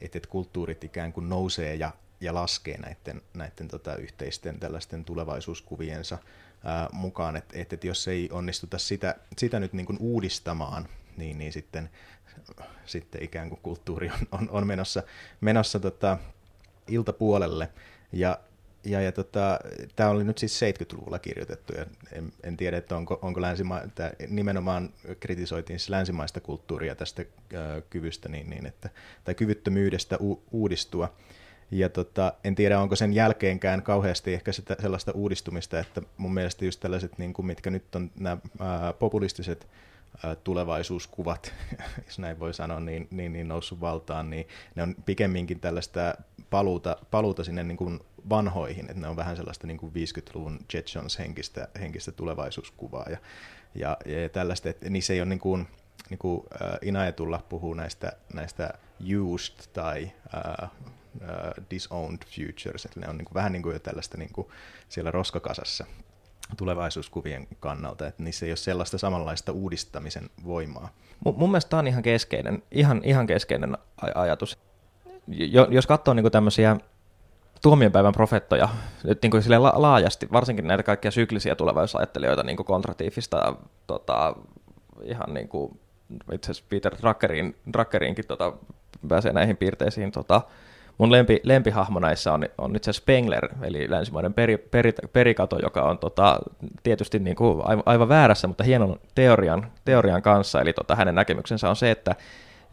[0.00, 6.18] että, että kulttuurit ikään kuin nousee ja, ja laskee näiden, näiden tota, yhteisten tällaisten tulevaisuuskuviensa
[6.64, 11.38] ää, mukaan, että, että, että jos ei onnistuta sitä, sitä nyt niin kuin uudistamaan, niin,
[11.38, 11.90] niin sitten,
[12.84, 15.02] sitten ikään kuin kulttuuri on, on, on menossa,
[15.40, 16.18] menossa tota,
[16.86, 17.68] iltapuolelle.
[18.12, 18.38] Ja,
[18.86, 19.58] ja, ja tota,
[19.96, 24.12] tämä oli nyt siis 70-luvulla kirjoitettu, ja en, en tiedä, että onko, onko länsima, että
[24.28, 28.90] nimenomaan kritisoitiin siis länsimaista kulttuuria tästä äh, kyvystä, niin, niin että,
[29.24, 31.14] tai kyvyttömyydestä u, uudistua.
[31.70, 36.64] Ja tota, en tiedä, onko sen jälkeenkään kauheasti ehkä sitä, sellaista uudistumista, että mun mielestä
[36.64, 38.38] just tällaiset, niin kuin, mitkä nyt on nämä
[38.98, 39.66] populistiset
[40.44, 41.54] tulevaisuuskuvat,
[42.06, 46.14] jos näin voi sanoa, niin, niin, niin noussut valtaan, niin ne on pikemminkin tällaista
[46.50, 50.94] paluuta, paluuta sinne niin kuin vanhoihin, että ne on vähän sellaista niin kuin 50-luvun Jet
[50.94, 53.06] Jones henkistä, tulevaisuuskuvaa.
[53.10, 53.18] Ja,
[53.74, 55.68] ja, ja tällaista, että niissä ei ole niin kuin,
[56.10, 56.46] niin kuin uh,
[56.82, 58.74] Inaetulla puhuu näistä, näistä
[59.22, 60.12] used tai
[60.62, 60.68] uh,
[61.14, 64.48] uh, disowned futures, että ne on niin kuin, vähän niin kuin jo tällaista niin kuin
[64.88, 65.86] siellä roskakasassa
[66.56, 70.88] tulevaisuuskuvien kannalta, että niissä ei ole sellaista samanlaista uudistamisen voimaa.
[71.24, 74.58] M- mun mielestä tämä on ihan keskeinen, ihan, ihan keskeinen aj- ajatus.
[75.28, 76.76] Jo, jos katsoo niin tämmöisiä
[77.62, 78.68] tuomiopäivän profettoja
[79.22, 83.56] niin kuin la- laajasti, varsinkin näitä kaikkia syklisiä tulevaisuusajattelijoita, niin kuin kontratiivista,
[83.86, 84.36] tota,
[85.02, 85.80] ihan niin kuin
[86.32, 88.52] itse asiassa Peter Druckerin, Druckerinkin tota,
[89.08, 90.42] pääsee näihin piirteisiin tota,
[90.98, 95.98] Mun lempi, lempihahmo näissä on, on itse Spengler, eli länsimainen peri, peri, perikato, joka on
[95.98, 96.38] tota,
[96.82, 100.60] tietysti niin kuin aivan, väärässä, mutta hienon teorian, teorian kanssa.
[100.60, 102.14] Eli tota, hänen näkemyksensä on se, että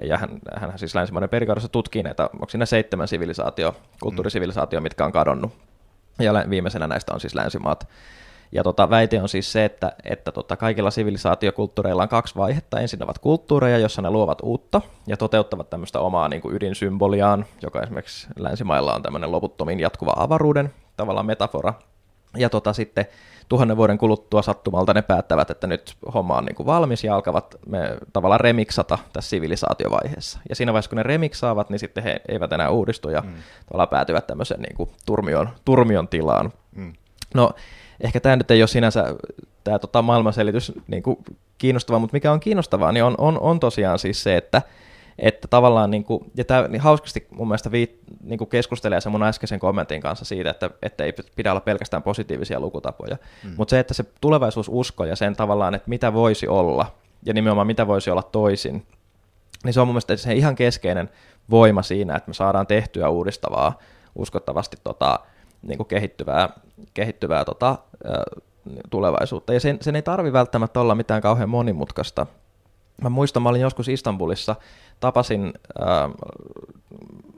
[0.03, 5.11] ja hän, hän siis länsimainen perikaudossa tutkii näitä, onko siinä seitsemän sivilisaatio, kulttuurisivilisaatio, mitkä on
[5.11, 5.51] kadonnut.
[6.19, 7.87] Ja viimeisenä näistä on siis länsimaat.
[8.53, 12.79] Ja tota, väite on siis se, että, että tota, kaikilla sivilisaatiokulttuureilla on kaksi vaihetta.
[12.79, 17.81] Ensin ovat kulttuureja, jossa ne luovat uutta ja toteuttavat tämmöistä omaa niin kuin ydinsymboliaan, joka
[17.81, 21.73] esimerkiksi länsimailla on tämmöinen loputtomin jatkuva avaruuden tavallaan metafora.
[22.37, 23.05] Ja tota, sitten
[23.49, 27.55] tuhannen vuoden kuluttua sattumalta ne päättävät, että nyt homma on niin kuin valmis ja alkavat
[27.67, 30.39] me tavallaan remiksata tässä sivilisaatiovaiheessa.
[30.49, 33.33] Ja siinä vaiheessa, kun ne remiksaavat, niin sitten he eivät enää uudistu ja mm.
[33.65, 36.51] tavallaan päätyvät tämmöiseen niin kuin turmion, turmion tilaan.
[36.75, 36.93] Mm.
[37.33, 37.51] No,
[38.01, 39.15] ehkä tämä nyt ei ole sinänsä
[39.63, 41.17] tämä tota, maailmanselitys niin kuin
[41.57, 44.61] kiinnostavaa, mutta mikä on kiinnostavaa, niin on, on, on tosiaan siis se, että
[45.19, 49.11] että tavallaan, niin kuin, ja tämä niin hauskasti mun mielestä viit, niin kuin keskustelee sen
[49.11, 53.53] mun äskeisen kommentin kanssa siitä, että, että ei pidä olla pelkästään positiivisia lukutapoja, mm.
[53.57, 56.85] mutta se, että se tulevaisuususko ja sen tavallaan, että mitä voisi olla,
[57.25, 58.85] ja nimenomaan mitä voisi olla toisin,
[59.63, 61.09] niin se on mun mielestä se ihan keskeinen
[61.49, 63.79] voima siinä, että me saadaan tehtyä uudistavaa,
[64.15, 65.19] uskottavasti tota,
[65.61, 66.49] niin kuin kehittyvää,
[66.93, 67.77] kehittyvää tota,
[68.89, 69.53] tulevaisuutta.
[69.53, 72.25] Ja sen, sen ei tarvi välttämättä olla mitään kauhean monimutkaista.
[73.01, 74.55] Mä muistan, mä olin joskus Istanbulissa,
[74.99, 76.09] tapasin, ää,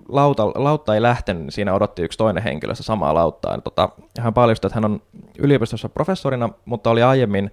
[0.10, 3.54] lauta, lautta ei lähtenyt, niin siinä odotti yksi toinen henkilö samaa lauttaa.
[3.54, 5.02] Ja, tota, hän paljastui, että hän on
[5.40, 7.52] yliopistossa professorina, mutta oli aiemmin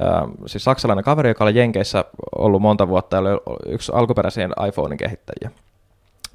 [0.00, 2.04] ää, siis saksalainen kaveri, joka oli Jenkeissä
[2.38, 5.50] ollut monta vuotta ja oli yksi alkuperäisen iPhonein kehittäjiä.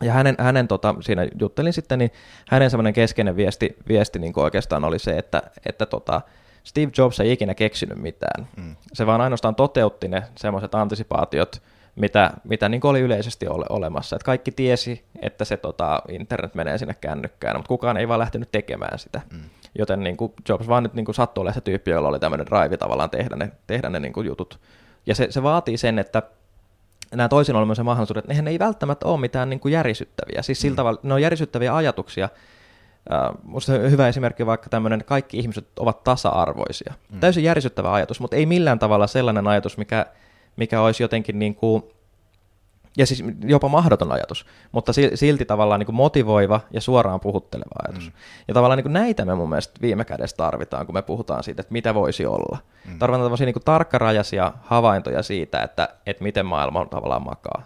[0.01, 2.11] Ja hänen, hänen tota, siinä juttelin sitten, niin
[2.49, 6.21] hänen semmoinen keskeinen viesti, viesti niin oikeastaan oli se, että, että tota,
[6.63, 8.47] Steve Jobs ei ikinä keksinyt mitään.
[8.57, 8.75] Mm.
[8.93, 11.61] Se vaan ainoastaan toteutti ne semmoiset antisipaatiot,
[11.95, 14.15] mitä, mitä niin oli yleisesti ole, olemassa.
[14.15, 18.51] Et kaikki tiesi, että se tota, internet menee sinne kännykkään, mutta kukaan ei vaan lähtenyt
[18.51, 19.21] tekemään sitä.
[19.33, 19.39] Mm.
[19.77, 22.47] Joten niin kuin Jobs vaan nyt niin kuin sattui olemaan se tyyppi, jolla oli tämmöinen
[22.47, 24.59] drive tavallaan tehdä ne, tehdä ne niin kuin jutut.
[25.05, 26.21] Ja se, se vaatii sen, että
[27.15, 30.41] nämä toisin olemisen mahdollisuudet, nehän ei välttämättä ole mitään niin kuin järisyttäviä.
[30.41, 30.75] Siis sillä mm.
[30.75, 32.29] tavalla, ne on järisyttäviä ajatuksia.
[33.09, 36.93] Uh, musta hyvä esimerkki vaikka tämmöinen, kaikki ihmiset ovat tasa-arvoisia.
[37.11, 37.19] Mm.
[37.19, 40.05] Täysin järisyttävä ajatus, mutta ei millään tavalla sellainen ajatus, mikä,
[40.55, 41.83] mikä olisi jotenkin niin kuin
[42.97, 48.05] ja siis jopa mahdoton ajatus, mutta silti tavallaan niin kuin motivoiva ja suoraan puhutteleva ajatus.
[48.05, 48.13] Mm.
[48.47, 51.61] Ja tavallaan niin kuin näitä me mun mielestä viime kädessä tarvitaan, kun me puhutaan siitä,
[51.61, 52.57] että mitä voisi olla.
[52.85, 52.99] Mm.
[52.99, 57.63] Tarvitaan tämmöisiä niin kuin tarkkarajaisia havaintoja siitä, että, että miten maailma on tavallaan makaa.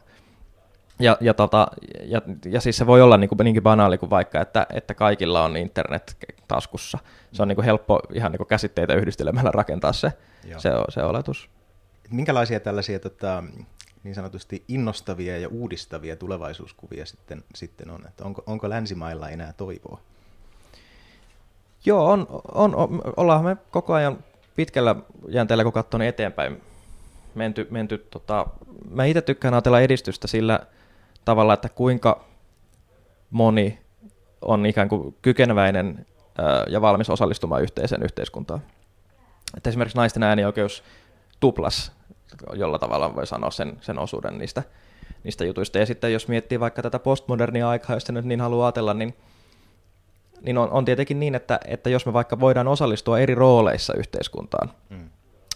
[0.99, 1.67] Ja, ja, tota,
[2.03, 5.43] ja, ja siis se voi olla niin kuin, niinkin banaali kuin vaikka, että, että kaikilla
[5.43, 6.97] on internet taskussa.
[7.31, 10.13] Se on niin kuin helppo ihan niin kuin käsitteitä yhdistelemällä rakentaa se,
[10.57, 11.49] se, se oletus.
[12.09, 13.43] Minkälaisia tällaisia tota,
[14.03, 18.05] niin sanotusti innostavia ja uudistavia tulevaisuuskuvia sitten, sitten on?
[18.07, 19.99] Että onko, onko länsimailla enää toivoa?
[21.85, 24.23] Joo, on, on, on, ollaan me koko ajan
[24.55, 24.95] pitkällä
[25.27, 26.61] jänteellä, kun katson eteenpäin
[27.35, 27.67] menty.
[27.71, 28.47] menty tota,
[28.89, 30.59] mä itse tykkään ajatella edistystä sillä
[31.25, 32.25] tavalla, että kuinka
[33.29, 33.79] moni
[34.41, 36.05] on ikään kuin kykeneväinen
[36.67, 38.61] ja valmis osallistumaan yhteiseen yhteiskuntaan.
[39.57, 40.83] Että esimerkiksi naisten äänioikeus
[41.39, 41.91] tuplas
[42.53, 44.63] jolla tavalla voi sanoa sen, sen osuuden niistä,
[45.23, 45.77] niistä jutuista.
[45.77, 49.15] Ja sitten jos miettii vaikka tätä postmodernia aikaa, jos nyt niin haluaa ajatella, niin,
[50.41, 54.71] niin on, on tietenkin niin, että, että jos me vaikka voidaan osallistua eri rooleissa yhteiskuntaan,
[54.89, 55.09] mm.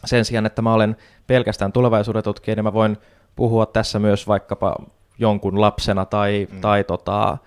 [0.06, 2.98] sen sijaan, että mä olen pelkästään tulevaisuuden tutkija, niin mä voin
[3.36, 4.76] puhua tässä myös vaikkapa
[5.20, 6.62] jonkun lapsena tai, mm.
[6.62, 7.38] tai tota,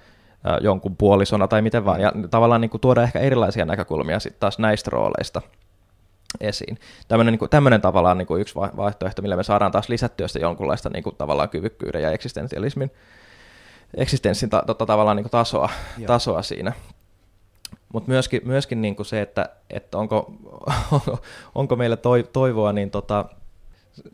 [0.60, 4.58] jonkun puolisona tai miten vaan, ja tavallaan niin kuin tuoda ehkä erilaisia näkökulmia sitten taas
[4.58, 5.42] näistä rooleista–
[6.40, 6.79] esiin.
[7.09, 10.38] Tämmöinen, niin kuin, tämmöinen tavallaan niin kuin yksi vaihtoehto, millä me saadaan taas lisättyä sitä
[10.38, 12.90] jonkunlaista niin kuin, tavallaan kyvykkyyden ja eksistentialismin
[13.94, 15.70] eksistenssin ta, tota, tavallaan niin kuin tasoa,
[16.07, 16.72] tasoa siinä.
[17.92, 20.33] Mutta myöskin, myöskin niin kuin se, että, että onko,
[21.55, 21.96] onko meillä
[22.33, 23.25] toivoa, niin tota,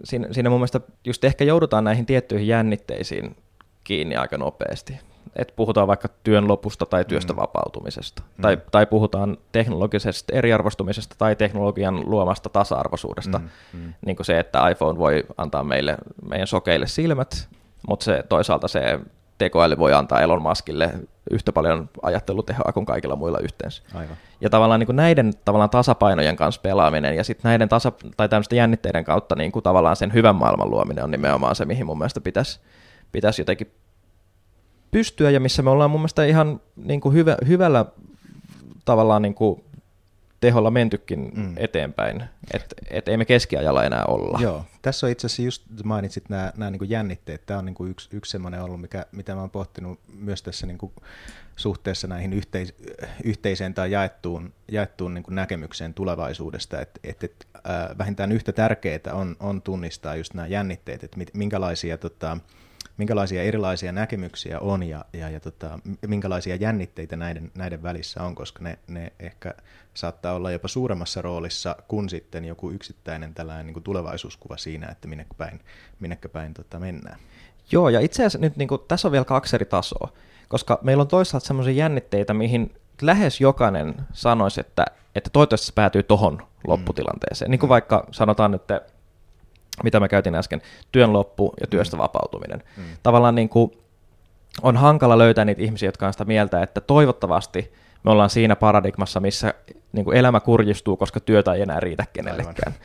[0.05, 3.37] siinä, siinä mun mielestä just ehkä joudutaan näihin tiettyihin jännitteisiin
[3.85, 4.99] kiinni aika nopeasti
[5.37, 7.37] että puhutaan vaikka työn lopusta tai työstä mm.
[7.37, 8.42] vapautumisesta, mm.
[8.42, 13.49] tai, tai puhutaan teknologisesta eriarvostumisesta tai teknologian luomasta tasa-arvoisuudesta, mm.
[13.73, 13.95] Mm.
[14.07, 15.97] niin kuin se, että iPhone voi antaa meille
[16.29, 17.49] meidän sokeille silmät,
[17.88, 19.01] mutta se, toisaalta se
[19.38, 20.90] tekoäly voi antaa Elon Muskille
[21.31, 23.83] yhtä paljon ajattelutehoa kuin kaikilla muilla yhteensä.
[23.95, 24.16] Aivan.
[24.40, 28.57] Ja tavallaan niin kuin näiden tavallaan tasapainojen kanssa pelaaminen ja sitten näiden tasa, tai tämmöisten
[28.57, 32.21] jännitteiden kautta niin kuin tavallaan sen hyvän maailman luominen on nimenomaan se, mihin mun mielestä
[32.21, 32.61] pitäisi,
[33.12, 33.73] pitäisi jotenkin
[34.93, 37.85] pystyä ja missä me ollaan mun mielestä ihan niin kuin hyvä, hyvällä
[38.85, 39.65] tavallaan niin kuin
[40.41, 41.55] teholla mentykin mm.
[41.57, 42.25] eteenpäin,
[42.55, 44.39] että et ei me keskiajalla enää olla.
[44.41, 47.75] Joo, tässä on itse asiassa just mainitsit nämä, nämä niin kuin jännitteet, tämä on niin
[47.75, 50.93] kuin yksi, yksi semmoinen ollut, mikä, mitä mä oon pohtinut myös tässä niin kuin
[51.57, 52.75] suhteessa näihin yhteis,
[53.25, 59.13] yhteiseen tai jaettuun, jaettuun niin kuin näkemykseen tulevaisuudesta, että et, et, äh, vähintään yhtä tärkeää
[59.13, 62.39] on, on tunnistaa just nämä jännitteet, että minkälaisia tota,
[62.97, 68.65] minkälaisia erilaisia näkemyksiä on ja, ja, ja tota, minkälaisia jännitteitä näiden, näiden välissä on, koska
[68.65, 69.55] ne, ne ehkä
[69.95, 75.09] saattaa olla jopa suuremmassa roolissa kuin sitten joku yksittäinen tällainen niin kuin tulevaisuuskuva siinä, että
[75.09, 75.61] minne päin,
[76.01, 77.19] minne päin tota, mennään.
[77.73, 80.13] Joo, ja itse asiassa nyt niin kuin, tässä on vielä kaksi eri tasoa,
[80.49, 86.03] koska meillä on toisaalta sellaisia jännitteitä, mihin lähes jokainen sanoisi, että, että toivottavasti se päätyy
[86.03, 87.49] tohon lopputilanteeseen.
[87.49, 87.51] Mm.
[87.51, 88.63] Niin kuin vaikka sanotaan nyt,
[89.83, 92.01] mitä mä käytin äsken, työn loppu ja työstä mm.
[92.01, 92.63] vapautuminen.
[92.77, 92.83] Mm.
[93.03, 93.73] Tavallaan niin kuin
[94.63, 97.73] on hankala löytää niitä ihmisiä, jotka on sitä mieltä, että toivottavasti
[98.05, 99.55] me ollaan siinä paradigmassa, missä
[99.93, 102.73] niin kuin elämä kurjistuu, koska työtä ei enää riitä kenellekään.
[102.73, 102.81] Aivan.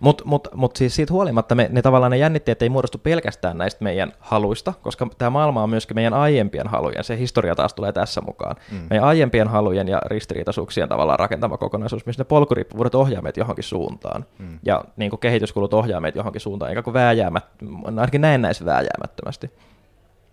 [0.00, 3.84] Mutta mut, mut siis siitä huolimatta me, ne tavallaan ne jännitteet ei muodostu pelkästään näistä
[3.84, 8.20] meidän haluista, koska tämä maailma on myöskin meidän aiempien halujen, se historia taas tulee tässä
[8.20, 8.56] mukaan.
[8.72, 8.86] Mm.
[8.90, 14.24] Meidän aiempien halujen ja ristiriitaisuuksien tavallaan rakentama kokonaisuus, missä ne polkuriippuvuudet ohjaa meitä johonkin suuntaan.
[14.38, 14.58] Mm.
[14.62, 17.44] Ja niin kuin kehityskulut ohjaa meitä johonkin suuntaan, eikä kuin vääjäämät,
[17.84, 19.50] ainakin näennäis vääjäämättömästi.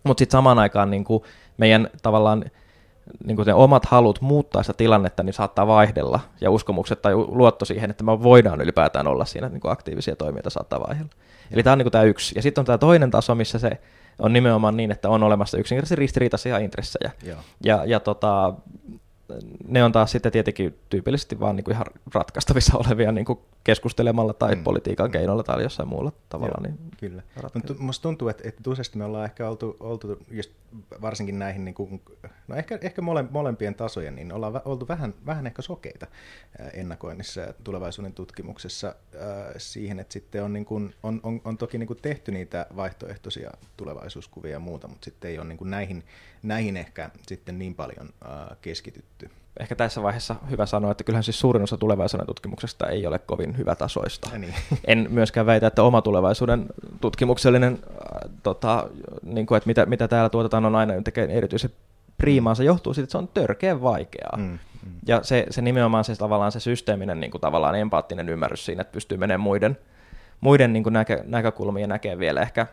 [0.03, 1.23] Mutta sitten samaan aikaan niin kuin
[1.57, 2.45] meidän tavallaan
[3.25, 7.91] niin kuin omat halut muuttaa sitä tilannetta, niin saattaa vaihdella, ja uskomukset tai luotto siihen,
[7.91, 11.11] että me voidaan ylipäätään olla siinä niin kuin aktiivisia toimijoita saattaa vaihdella.
[11.51, 12.35] Eli tämä on niin kuin tämä yksi.
[12.35, 13.71] Ja sitten on tämä toinen taso, missä se
[14.19, 17.11] on nimenomaan niin, että on olemassa yksinkertaisesti ristiriitaisia intressejä.
[17.23, 17.37] Joo.
[17.63, 18.53] Ja, ja tota,
[19.67, 24.33] ne on taas sitten tietenkin tyypillisesti vaan niin kuin ihan ratkaistavissa olevia niin kuin keskustelemalla
[24.33, 24.63] tai mm.
[24.63, 26.53] politiikan keinoilla tai jossain muulla tavalla.
[26.57, 27.23] Joo, niin kyllä.
[27.53, 30.51] Mutta musta tuntuu, että, että useasti me ollaan ehkä oltu, oltu just
[31.01, 32.01] varsinkin näihin, niin kuin,
[32.47, 36.07] no ehkä, ehkä mole, molempien tasojen, niin ollaan oltu vähän, vähän ehkä sokeita
[36.73, 38.95] ennakoinnissa ja tulevaisuuden tutkimuksessa
[39.57, 43.51] siihen, että sitten on, niin kuin, on, on, on toki niin kuin tehty niitä vaihtoehtoisia
[43.77, 46.03] tulevaisuuskuvia ja muuta, mutta sitten ei ole niin kuin näihin,
[46.47, 49.29] näihin ehkä sitten niin paljon äh, keskitytty
[49.59, 53.57] ehkä tässä vaiheessa hyvä sanoa, että kyllähän siis suurin osa tulevaisuuden tutkimuksesta ei ole kovin
[53.57, 54.37] hyvä tasoista.
[54.37, 54.53] Niin.
[54.87, 56.65] En myöskään väitä, että oma tulevaisuuden
[57.01, 58.89] tutkimuksellinen, äh, tota,
[59.23, 61.71] niin kuin, että mitä, mitä täällä tuotetaan on aina tekee erityisen
[62.17, 64.37] priimaa, se johtuu siitä, että se on törkeän vaikeaa.
[64.37, 64.59] Mm, mm.
[65.07, 68.93] Ja se, se nimenomaan se tavallaan se systeeminen niin kuin tavallaan empaattinen ymmärrys siinä, että
[68.93, 69.77] pystyy menemään muiden,
[70.41, 72.67] muiden niin kuin näkö, näkökulmia näkee vielä ehkä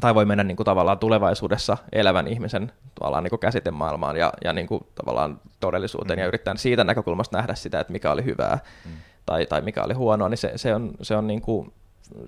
[0.00, 4.52] tai voi mennä niin kuin tavallaan tulevaisuudessa elävän ihmisen tavallaan niin kuin käsitemaailmaan ja, ja
[4.52, 6.20] niin kuin tavallaan todellisuuteen mm.
[6.20, 8.92] ja yrittää siitä näkökulmasta nähdä sitä, että mikä oli hyvää mm.
[9.26, 11.72] tai, tai mikä oli huonoa, niin se, se on, se on niin kuin,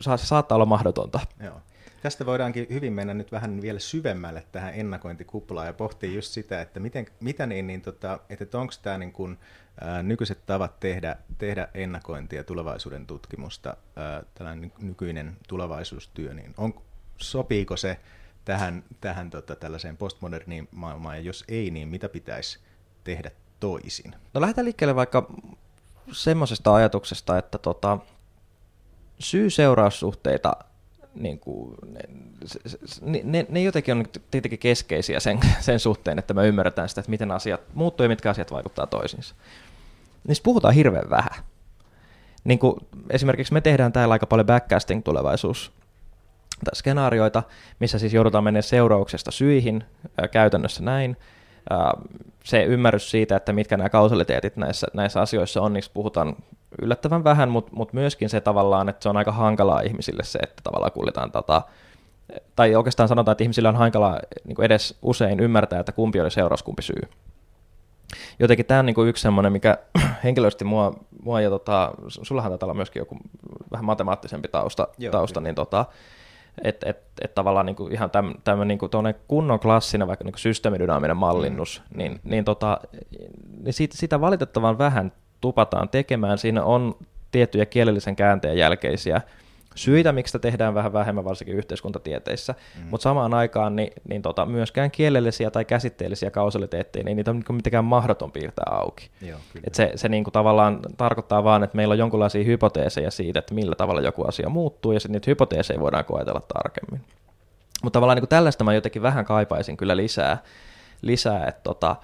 [0.01, 1.21] se saattaa olla mahdotonta.
[1.45, 1.61] Joo.
[2.03, 6.81] Tästä voidaankin hyvin mennä nyt vähän vielä syvemmälle tähän ennakointikuplaan ja pohtia just sitä, että
[6.81, 9.39] miten, mitä niin, niin tota, että onko tämä niin kuin,
[9.81, 16.75] ää, nykyiset tavat tehdä, tehdä ennakointia tulevaisuuden tutkimusta, ää, tällainen nykyinen tulevaisuustyö, niin on,
[17.23, 18.01] sopiiko se
[18.45, 22.59] tähän, tähän tota, tällaiseen postmoderniin maailmaan, ja jos ei, niin mitä pitäisi
[23.05, 23.31] tehdä
[23.61, 24.15] toisin?
[24.35, 25.33] No lähdetään liikkeelle vaikka
[26.13, 27.99] semmoisesta ajatuksesta, että tota,
[29.19, 30.53] syy-seuraussuhteita
[31.15, 31.77] niin kuin,
[33.03, 37.11] ne, ne, ne jotenkin on tietenkin keskeisiä sen, sen suhteen, että me ymmärretään sitä, että
[37.11, 39.35] miten asiat muuttuu ja mitkä asiat vaikuttaa toisiinsa.
[40.29, 41.45] Niistä puhutaan hirveän vähän.
[42.45, 42.77] Niin kuin
[43.11, 45.73] esimerkiksi me tehdään täällä aika paljon backcasting tulevaisuus
[46.65, 47.43] tai skenaarioita,
[47.79, 49.85] missä siis joudutaan menemään seurauksesta syihin,
[50.31, 51.17] käytännössä näin.
[52.45, 56.37] Se ymmärrys siitä, että mitkä nämä kausaliteetit näissä, näissä asioissa on, niin puhutaan
[56.83, 60.63] yllättävän vähän, mutta mut myöskin se tavallaan, että se on aika hankalaa ihmisille se, että
[60.63, 61.63] tavallaan kuljetaan tota,
[62.57, 66.63] tai oikeastaan sanotaan, että ihmisillä on hankalaa niin edes usein ymmärtää, että kumpi oli seuraus,
[66.63, 67.03] kumpi syy.
[68.39, 69.79] Jotenkin tämä on niin yksi semmoinen, mikä
[70.25, 73.17] henkilöisesti mua, mua ja tota, sullahan taitaa olla myöskin joku
[73.73, 75.87] vähän matemaattisempi tausta, Joo, tausta niin tota,
[76.65, 78.11] että et, et tavallaan niinku ihan
[78.45, 78.89] tämmöinen niinku
[79.29, 81.99] kunnon klassinen vaikka niinku systeemidynaaminen mallinnus, mm.
[81.99, 82.81] niin, niin, tota,
[83.63, 86.39] niin siitä, sitä valitettavan vähän tupataan tekemään.
[86.39, 86.95] Siinä on
[87.31, 89.21] tiettyjä kielellisen käänteen jälkeisiä
[89.75, 92.87] syitä, miksi sitä tehdään vähän vähemmän, varsinkin yhteiskuntatieteissä, mm.
[92.91, 97.57] mutta samaan aikaan niin, niin tota, myöskään kielellisiä tai käsitteellisiä kausaliteetteja, niin niitä on niin
[97.57, 99.11] mitenkään mahdoton piirtää auki.
[99.23, 103.39] Joo, Et se se niin kuin tavallaan tarkoittaa vaan, että meillä on jonkinlaisia hypoteeseja siitä,
[103.39, 107.01] että millä tavalla joku asia muuttuu, ja sitten niitä hypoteeseja voidaan koetella tarkemmin.
[107.83, 110.39] Mutta tavallaan niin kuin tällaista mä jotenkin vähän kaipaisin kyllä lisää,
[111.03, 111.97] lisää että tota,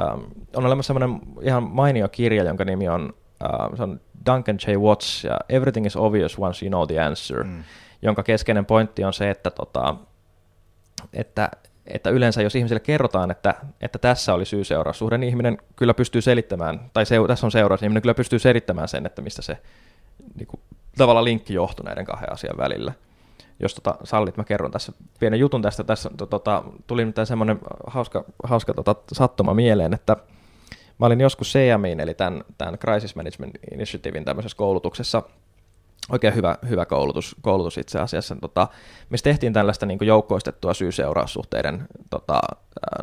[0.00, 0.20] ähm,
[0.56, 4.76] on olemassa semmoinen ihan mainio kirja, jonka nimi on uh, se on Duncan J.
[4.76, 7.64] Watts ja Everything is obvious once you know the answer, mm.
[8.02, 9.96] jonka keskeinen pointti on se, että, tota,
[11.12, 11.50] että,
[11.86, 16.90] että yleensä jos ihmisille kerrotaan, että, että tässä oli syy-seuraussuhde, niin ihminen kyllä pystyy selittämään,
[16.92, 19.58] tai se, tässä on seuraus, niin ihminen kyllä pystyy selittämään sen, että mistä se
[20.34, 20.60] niin kuin,
[20.96, 22.92] tavallaan linkki johtui näiden kahden asian välillä.
[23.60, 25.84] Jos tota, sallit, mä kerron tässä pienen jutun tästä.
[25.84, 30.16] Tässä tota, tuli nyt semmoinen hauska, hauska tota, sattuma mieleen, että
[31.04, 35.22] Mä olin joskus CMIin, eli tämän, tämän Crisis Management Initiativein tämmöisessä koulutuksessa.
[36.08, 38.68] Oikein hyvä, hyvä koulutus, koulutus itse asiassa, tota,
[39.10, 42.40] missä tehtiin tällaista niin joukkoistettua syy-seuraussuhteiden tota,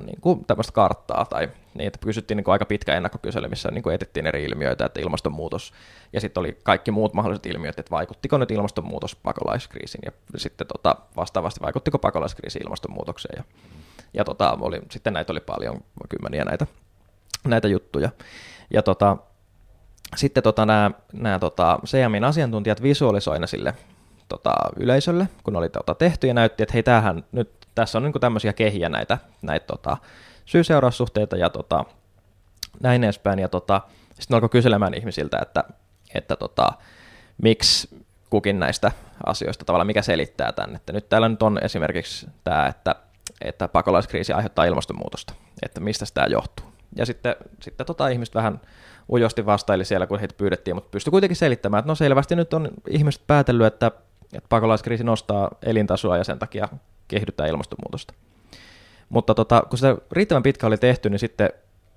[0.06, 4.28] niin tämmöistä karttaa, tai niin, että kysyttiin niin aika pitkä ennakkokysely, missä niin kuin etittiin
[4.28, 5.74] eri ilmiöitä, että ilmastonmuutos,
[6.14, 10.96] ja sitten oli kaikki muut mahdolliset ilmiöt, että vaikuttiko nyt ilmastonmuutos pakolaiskriisiin, ja sitten tota,
[11.16, 13.44] vastaavasti vaikuttiko pakolaiskriisi ilmastonmuutokseen, ja,
[14.14, 16.68] ja tota, oli, sitten näitä oli paljon, kymmeniä näitä,
[17.44, 18.10] näitä juttuja,
[18.74, 19.18] ja tota,
[20.16, 23.76] sitten tota, nämä, nämä tota, CMin asiantuntijat visualisoina sille
[24.28, 28.14] tota, yleisölle, kun oli tota, tehty ja näytti, että hei, tämähän, nyt, tässä on niin
[28.22, 29.98] tämmöisiä kehiä näitä, näitä tota,
[30.46, 31.86] syy-seuraussuhteita ja tota,
[32.80, 33.40] näin edespäin.
[33.40, 33.82] Ja tota,
[34.20, 35.64] sitten alkoi kyselemään ihmisiltä, että,
[36.16, 36.72] että tota,
[37.42, 38.92] miksi kukin näistä
[39.26, 40.76] asioista tavallaan, mikä selittää tämän.
[40.76, 42.96] Että nyt täällä nyt on esimerkiksi tämä, että,
[43.42, 46.71] että pakolaiskriisi aiheuttaa ilmastonmuutosta, että mistä tämä johtuu.
[46.96, 48.62] Ja sitten, sitten tota, ihmiset vähän
[49.12, 52.70] ujosti vastaili siellä, kun heitä pyydettiin, mutta pystyi kuitenkin selittämään, että no selvästi nyt on
[52.90, 53.92] ihmiset päätellyt, että,
[54.34, 56.68] että pakolaiskriisi nostaa elintasoa ja sen takia
[57.08, 58.14] kehdyttää ilmastonmuutosta.
[59.10, 61.50] Mutta tota, kun sitä riittävän pitkä oli tehty, niin sitten,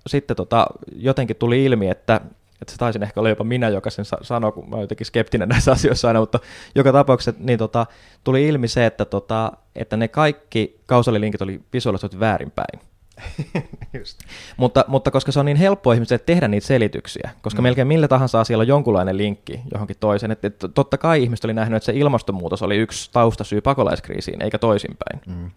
[0.07, 2.21] sitten tota, jotenkin tuli ilmi, että,
[2.63, 5.73] että se taisin ehkä olla jopa minä, joka sen sanoi, kun mä jotenkin skeptinen näissä
[5.73, 6.39] asioissa aina, mutta
[6.75, 7.87] joka tapauksessa niin tota,
[8.25, 12.81] tuli ilmi se, että, tota, että ne kaikki kausaalilinkit oli visualisoitu väärinpäin.
[13.99, 14.19] Just.
[14.57, 17.63] Mutta, mutta koska se on niin helppo ihmisille tehdä niitä selityksiä, koska mm.
[17.63, 21.55] melkein millä tahansa asialla on jonkunlainen linkki johonkin toiseen, että, että totta kai ihmiset oli
[21.55, 25.21] nähnyt, että se ilmastonmuutos oli yksi taustasyy pakolaiskriisiin, eikä toisinpäin.
[25.27, 25.51] Mm.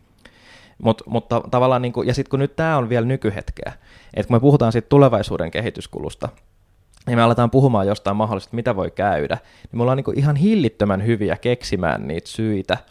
[0.83, 3.73] Mut, mutta tavallaan, niin kuin, ja sitten kun nyt tämä on vielä nykyhetkeä,
[4.13, 6.29] että kun me puhutaan siitä tulevaisuuden kehityskulusta,
[7.07, 11.05] ja me aletaan puhumaan jostain mahdollista, mitä voi käydä, niin me ollaan niin ihan hillittömän
[11.05, 12.77] hyviä keksimään niitä syitä–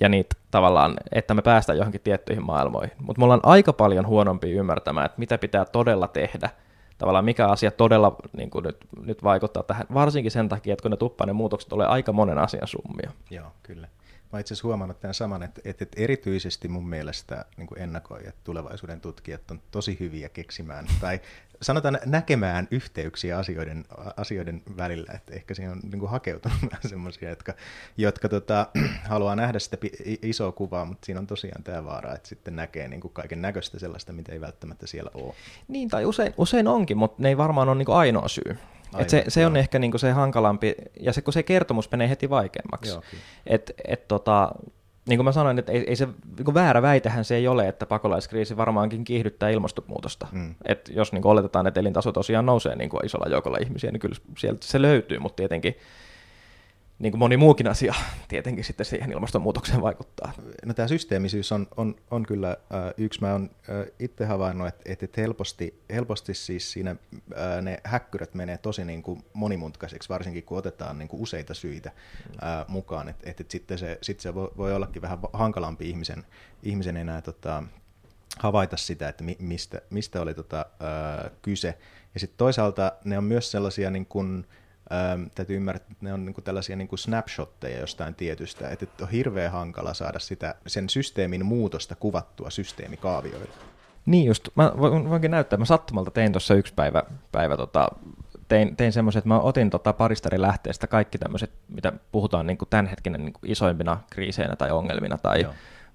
[0.00, 2.92] ja niitä tavallaan, että me päästään johonkin tiettyihin maailmoihin.
[2.98, 6.50] Mutta me ollaan aika paljon huonompi ymmärtämään, että mitä pitää todella tehdä,
[6.98, 10.90] tavallaan mikä asia todella niin kuin nyt, nyt vaikuttaa tähän, varsinkin sen takia, että kun
[10.90, 13.12] ne tuppaa ne muutokset tulee aika monen asian summia.
[13.30, 13.88] Joo, kyllä.
[14.32, 19.00] Mä itse asiassa huomannut tämän saman, että, että, että erityisesti mun mielestä niin ennakoijat, tulevaisuuden
[19.00, 21.20] tutkijat on tosi hyviä keksimään tai
[21.62, 23.84] sanotaan näkemään yhteyksiä asioiden,
[24.16, 27.54] asioiden välillä, että ehkä siihen on niin kuin hakeutunut semmoisia, jotka,
[27.96, 28.66] jotka tota,
[29.10, 29.76] haluaa nähdä sitä
[30.22, 33.78] isoa kuvaa, mutta siinä on tosiaan tämä vaara, että sitten näkee niin kuin kaiken näköistä
[33.78, 35.34] sellaista, mitä ei välttämättä siellä ole.
[35.68, 38.58] Niin, tai usein, usein onkin, mutta ne ei varmaan ole niin kuin ainoa syy.
[38.88, 42.08] Aivan, et se, se on ehkä niinku se hankalampi, ja se, kun se kertomus menee
[42.08, 42.90] heti vaikeammaksi.
[42.90, 43.02] Joo,
[43.46, 44.52] et, et tota,
[45.08, 47.86] niin kuin mä sanoin, että ei, ei se niin väärä väitehän se ei ole, että
[47.86, 50.26] pakolaiskriisi varmaankin kiihdyttää ilmastonmuutosta.
[50.32, 50.54] Mm.
[50.64, 54.16] Et jos niin oletetaan, että elintaso tosiaan nousee niin kuin isolla joukolla ihmisiä, niin kyllä
[54.38, 55.76] sieltä se löytyy, mutta tietenkin
[56.98, 57.94] niin kuin moni muukin asia
[58.28, 60.32] tietenkin sitten siihen ilmastonmuutokseen vaikuttaa.
[60.66, 63.20] No tämä systeemisyys on, on, on kyllä äh, yksi.
[63.20, 68.58] Mä oon äh, itse havainnut, että, että helposti, helposti siis siinä äh, ne häkkyrät menee
[68.58, 71.92] tosi niin kuin monimutkaiseksi, varsinkin kun otetaan niin kuin useita syitä
[72.42, 73.08] äh, mukaan.
[73.08, 76.26] Että, että sitten se, sit se voi, voi ollakin vähän hankalampi ihmisen,
[76.62, 77.62] ihmisen enää tota,
[78.38, 81.78] havaita sitä, että mistä, mistä oli tota, äh, kyse.
[82.14, 84.46] Ja sitten toisaalta ne on myös sellaisia niin kuin,
[84.92, 88.86] Ähm, täytyy ymmärtää, että ne on niin kuin tällaisia niin kuin snapshotteja jostain tietystä, että
[89.04, 93.54] on hirveän hankala saada sitä, sen systeemin muutosta kuvattua systeemikaavioilla.
[94.06, 97.88] Niin just, mä voinkin näyttää, mä sattumalta tein tuossa yksi päivä, päivä tota,
[98.48, 102.58] tein, tein semmoisen, että mä otin tota parista eri lähteestä kaikki tämmöiset, mitä puhutaan niin
[102.58, 105.52] kuin tämänhetkinen niin kuin isoimpina kriiseinä tai ongelmina tai Joo.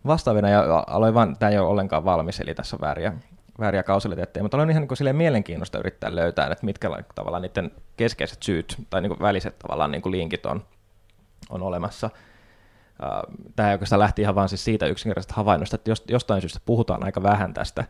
[0.08, 3.14] vastaavina, ja aloin vaan, tämä ei ole ollenkaan valmis, eli tässä on vääriä,
[3.60, 8.44] vääriä kausaliteetteja, mutta on ihan niin kuin mielenkiintoista yrittää löytää, että mitkä tavallaan niiden keskeiset
[8.44, 10.66] syyt tai niin kuin väliset tavallaan niin kuin linkit on,
[11.50, 12.10] on olemassa.
[13.56, 17.54] Tämä oikeastaan lähti ihan vain siis siitä yksinkertaisesta havainnosta, että jostain syystä puhutaan aika vähän
[17.54, 17.86] tästä,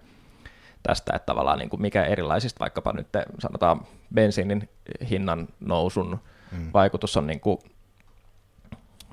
[0.83, 3.07] tästä että tavallaan niin kuin mikä erilaisista vaikkapa nyt
[3.39, 3.81] sanotaan
[4.13, 4.69] bensiinin
[5.09, 6.19] hinnan nousun
[6.51, 6.69] mm.
[6.73, 7.59] vaikutus on niin kuin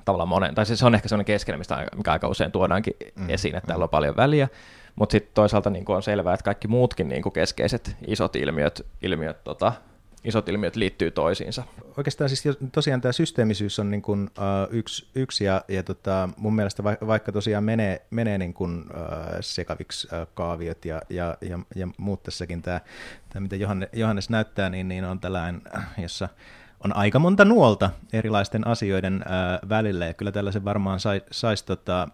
[0.05, 3.29] tavallaan monen, tai siis se on ehkä sellainen keskeinen, mistä mikä aika usein tuodaankin mm.
[3.29, 3.67] esiin, että mm.
[3.67, 4.47] täällä on paljon väliä,
[4.95, 9.73] mutta sitten toisaalta niin on selvää, että kaikki muutkin niin keskeiset isot ilmiöt, ilmiöt tota,
[10.23, 11.63] isot ilmiöt liittyy toisiinsa.
[11.97, 16.55] Oikeastaan siis tosiaan tämä systeemisyys on niin kuin, uh, yksi, yksi ja, ja tota, mun
[16.55, 21.59] mielestä va, vaikka tosiaan menee, menee niin kuin, uh, sekaviksi uh, kaaviot ja, ja, ja,
[21.75, 22.81] ja muut tässäkin tämä,
[23.29, 25.61] tämä mitä Johannes, Johannes näyttää, niin, niin on tällainen,
[26.01, 26.29] jossa
[26.85, 32.07] on aika monta nuolta erilaisten asioiden ää, välillä, ja kyllä tällaisen varmaan saisi sais, tota,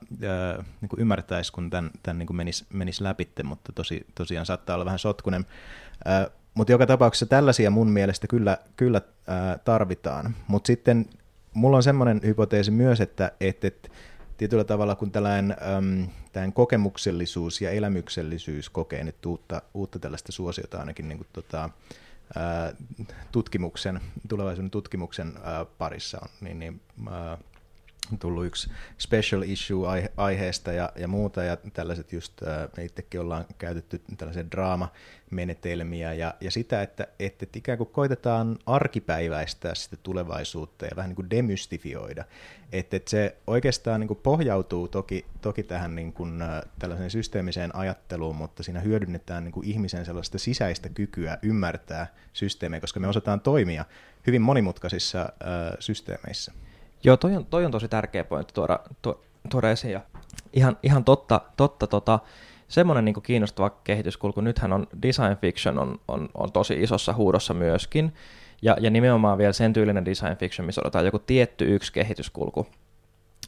[0.81, 4.99] niin ymmärtäisi, kun tämän, tämän niin menisi menis läpi, mutta tosi, tosiaan saattaa olla vähän
[4.99, 5.45] sotkunen.
[6.05, 10.35] Ää, mutta joka tapauksessa tällaisia mun mielestä kyllä, kyllä ää, tarvitaan.
[10.47, 11.05] Mutta sitten
[11.53, 13.91] mulla on semmoinen hypoteesi myös, että et, et,
[14.37, 21.07] tietyllä tavalla kun tällainen äm, kokemuksellisuus ja elämyksellisyys kokee nyt uutta, uutta tällaista suosiota ainakin
[21.07, 21.69] niin kuin, tota,
[23.31, 25.33] tutkimuksen, tulevaisuuden tutkimuksen
[25.77, 26.81] parissa on, niin, niin
[28.19, 32.33] tullut yksi special issue aihe- aiheesta ja, ja muuta, ja tällaiset just,
[32.77, 39.75] me itsekin ollaan käytetty tällaisia draamamenetelmiä ja, ja sitä, että, että ikään kuin koitetaan arkipäiväistää
[39.75, 42.23] sitä tulevaisuutta ja vähän niin kuin demystifioida,
[42.71, 46.43] että, että se oikeastaan niin kuin pohjautuu toki, toki tähän niin kuin,
[46.79, 52.99] tällaiseen systeemiseen ajatteluun, mutta siinä hyödynnetään niin kuin ihmisen sellaista sisäistä kykyä ymmärtää systeemejä, koska
[52.99, 53.85] me osataan toimia
[54.27, 55.27] hyvin monimutkaisissa äh,
[55.79, 56.53] systeemeissä.
[57.07, 58.79] Joo, toi on, toi on tosi tärkeä pointti tuoda,
[59.49, 59.93] tuoda esiin.
[59.93, 60.01] Ja
[60.53, 62.19] ihan, ihan totta, totta tota,
[62.67, 64.41] semmoinen niin kiinnostava kehityskulku.
[64.41, 68.13] Nythän on design fiction on, on, on tosi isossa huudossa myöskin.
[68.61, 72.67] Ja, ja nimenomaan vielä sen tyylinen design fiction, missä otetaan joku tietty yksi kehityskulku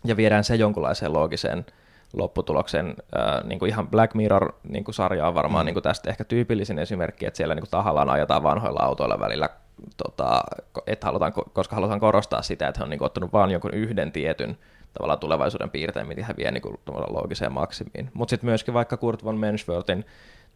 [0.05, 1.65] ja viedään se jonkunlaiseen loogiseen
[2.13, 2.87] lopputulokseen.
[2.87, 5.65] Äh, niin kuin ihan Black Mirror-sarja niin kuin on varmaan mm.
[5.65, 9.49] niin kuin tästä ehkä tyypillisin esimerkki, että siellä niin kuin tahallaan ajetaan vanhoilla autoilla välillä
[9.97, 10.43] tota,
[10.87, 14.11] että halutaan, koska halutaan korostaa sitä, että he on niin kuin, ottanut vain jonkun yhden
[14.11, 14.57] tietyn
[14.93, 16.77] tavallaan tulevaisuuden piirteen, mitä he vie niin kuin,
[17.09, 18.11] loogiseen maksimiin.
[18.13, 20.05] Mutta sitten myöskin vaikka Kurt von Menschwertin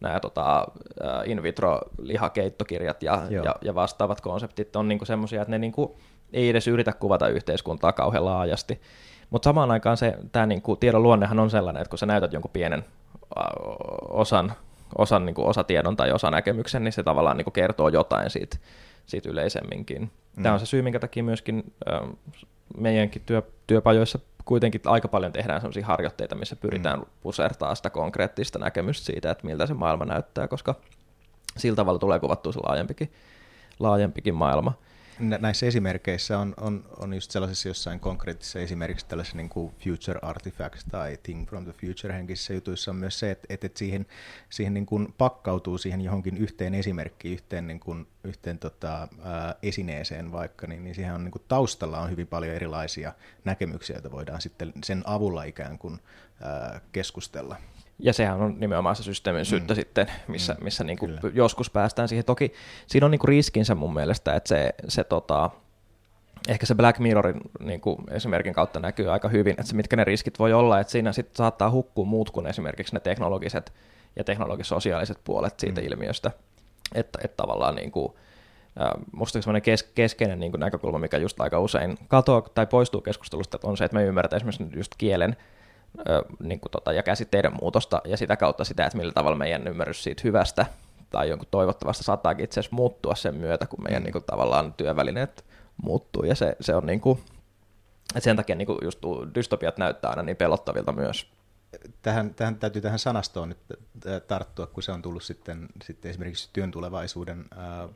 [0.00, 0.66] nämä tota,
[1.24, 5.98] in vitro lihakeittokirjat ja, ja, ja vastaavat konseptit on niinku semmoisia, että ne niinku
[6.32, 8.80] ei edes yritä kuvata yhteiskuntaa kauhean laajasti.
[9.34, 12.50] Mutta samaan aikaan se, tämä niinku, tiedon luonnehan on sellainen, että kun sä näytät jonkun
[12.50, 12.84] pienen
[14.08, 14.52] osan,
[14.98, 18.56] osan niinku, osatiedon tai osanäkemyksen, niin se tavallaan niinku, kertoo jotain siitä
[19.06, 20.10] siitä yleisemminkin.
[20.36, 20.42] Mm.
[20.42, 22.08] Tämä on se syy, minkä takia myöskin äh,
[22.78, 27.06] meidänkin työ, työpajoissa kuitenkin aika paljon tehdään sellaisia harjoitteita, missä pyritään mm.
[27.20, 30.74] pusertaa sitä konkreettista näkemystä siitä, että miltä se maailma näyttää, koska
[31.56, 33.12] sillä tavalla tulee kuvattua se laajempikin,
[33.78, 34.72] laajempikin maailma
[35.18, 40.84] näissä esimerkkeissä on, on, on just sellaisissa jossain konkreettisissa esimerkiksi tällaisessa niin kuin Future Artifacts
[40.84, 44.06] tai Thing from the Future henkisissä jutuissa on myös se, että, että siihen,
[44.50, 50.32] siihen niin kuin pakkautuu siihen johonkin yhteen esimerkkiin, yhteen, niin kuin, yhteen tota, ää, esineeseen
[50.32, 53.12] vaikka, niin, niin siihen on niin kuin taustalla on hyvin paljon erilaisia
[53.44, 56.00] näkemyksiä, joita voidaan sitten sen avulla ikään kuin
[56.42, 57.56] ää, keskustella.
[57.98, 59.76] Ja sehän on nimenomaan se systeemin syyttä mm.
[59.76, 60.64] sitten, missä, mm.
[60.64, 62.24] missä niin kuin joskus päästään siihen.
[62.24, 62.52] Toki
[62.86, 65.50] siinä on niin kuin riskinsä mun mielestä, että se, se tota,
[66.48, 70.04] ehkä se Black Mirrorin niin kuin esimerkin kautta näkyy aika hyvin, että se, mitkä ne
[70.04, 73.72] riskit voi olla, että siinä sitten saattaa hukkua muut kuin esimerkiksi ne teknologiset
[74.16, 75.86] ja teknologisosiaaliset puolet siitä mm.
[75.86, 76.30] ilmiöstä.
[76.94, 78.12] Että, että tavallaan niin kuin,
[79.12, 83.58] musta semmoinen kes, keskeinen niin kuin näkökulma, mikä just aika usein katoaa tai poistuu keskustelusta,
[83.62, 85.36] on se, että me ymmärretään esimerkiksi just kielen
[86.42, 90.02] niin kuin tota, ja käsitteiden muutosta ja sitä kautta sitä, että millä tavalla meidän ymmärrys
[90.02, 90.66] siitä hyvästä
[91.10, 94.04] tai jonkun toivottavasta saattaakin itse asiassa muuttua sen myötä, kun meidän mm.
[94.04, 95.44] niin kuin, tavallaan työvälineet
[95.82, 97.18] muuttuu ja se, se on niin kuin,
[98.18, 98.98] sen takia niin kuin just
[99.34, 101.33] dystopiat näyttää aina niin pelottavilta myös
[102.02, 103.58] tähän, tähän täytyy tähän sanastoon nyt
[104.06, 107.88] äh, tarttua, kun se on tullut sitten, sitten esimerkiksi työn tulevaisuuden ää,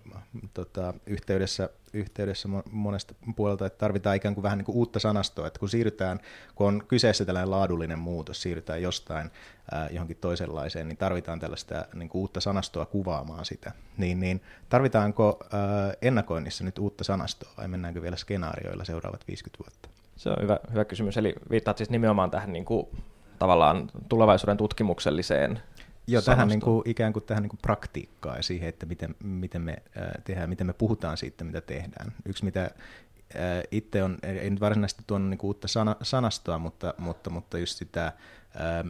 [0.54, 5.60] tota, yhteydessä, yhteydessä monesta puolelta, että tarvitaan ikään kuin vähän niin kuin uutta sanastoa, että
[5.60, 6.20] kun siirrytään,
[6.54, 9.30] kun on kyseessä tällainen laadullinen muutos, siirrytään jostain
[9.72, 13.72] ää, johonkin toisenlaiseen, niin tarvitaan tällaista niin kuin uutta sanastoa kuvaamaan sitä.
[13.96, 19.88] Niin, niin tarvitaanko ää, ennakoinnissa nyt uutta sanastoa vai mennäänkö vielä skenaarioilla seuraavat 50 vuotta?
[20.16, 22.86] Se on hyvä, hyvä kysymys, eli viittaat siis nimenomaan tähän niin kuin
[23.38, 25.60] tavallaan tulevaisuuden tutkimukselliseen
[26.08, 29.62] Joo, tähän niin kuin, ikään kuin tähän niin kuin praktiikkaan ja siihen, että miten, miten
[29.62, 32.12] me äh, tehdään, miten me puhutaan siitä, mitä tehdään.
[32.26, 32.70] Yksi, mitä äh,
[33.70, 37.76] itse on, ei nyt varsinaisesti tuonut niin kuin uutta sana, sanastoa, mutta, mutta, mutta just
[37.76, 38.12] sitä äh,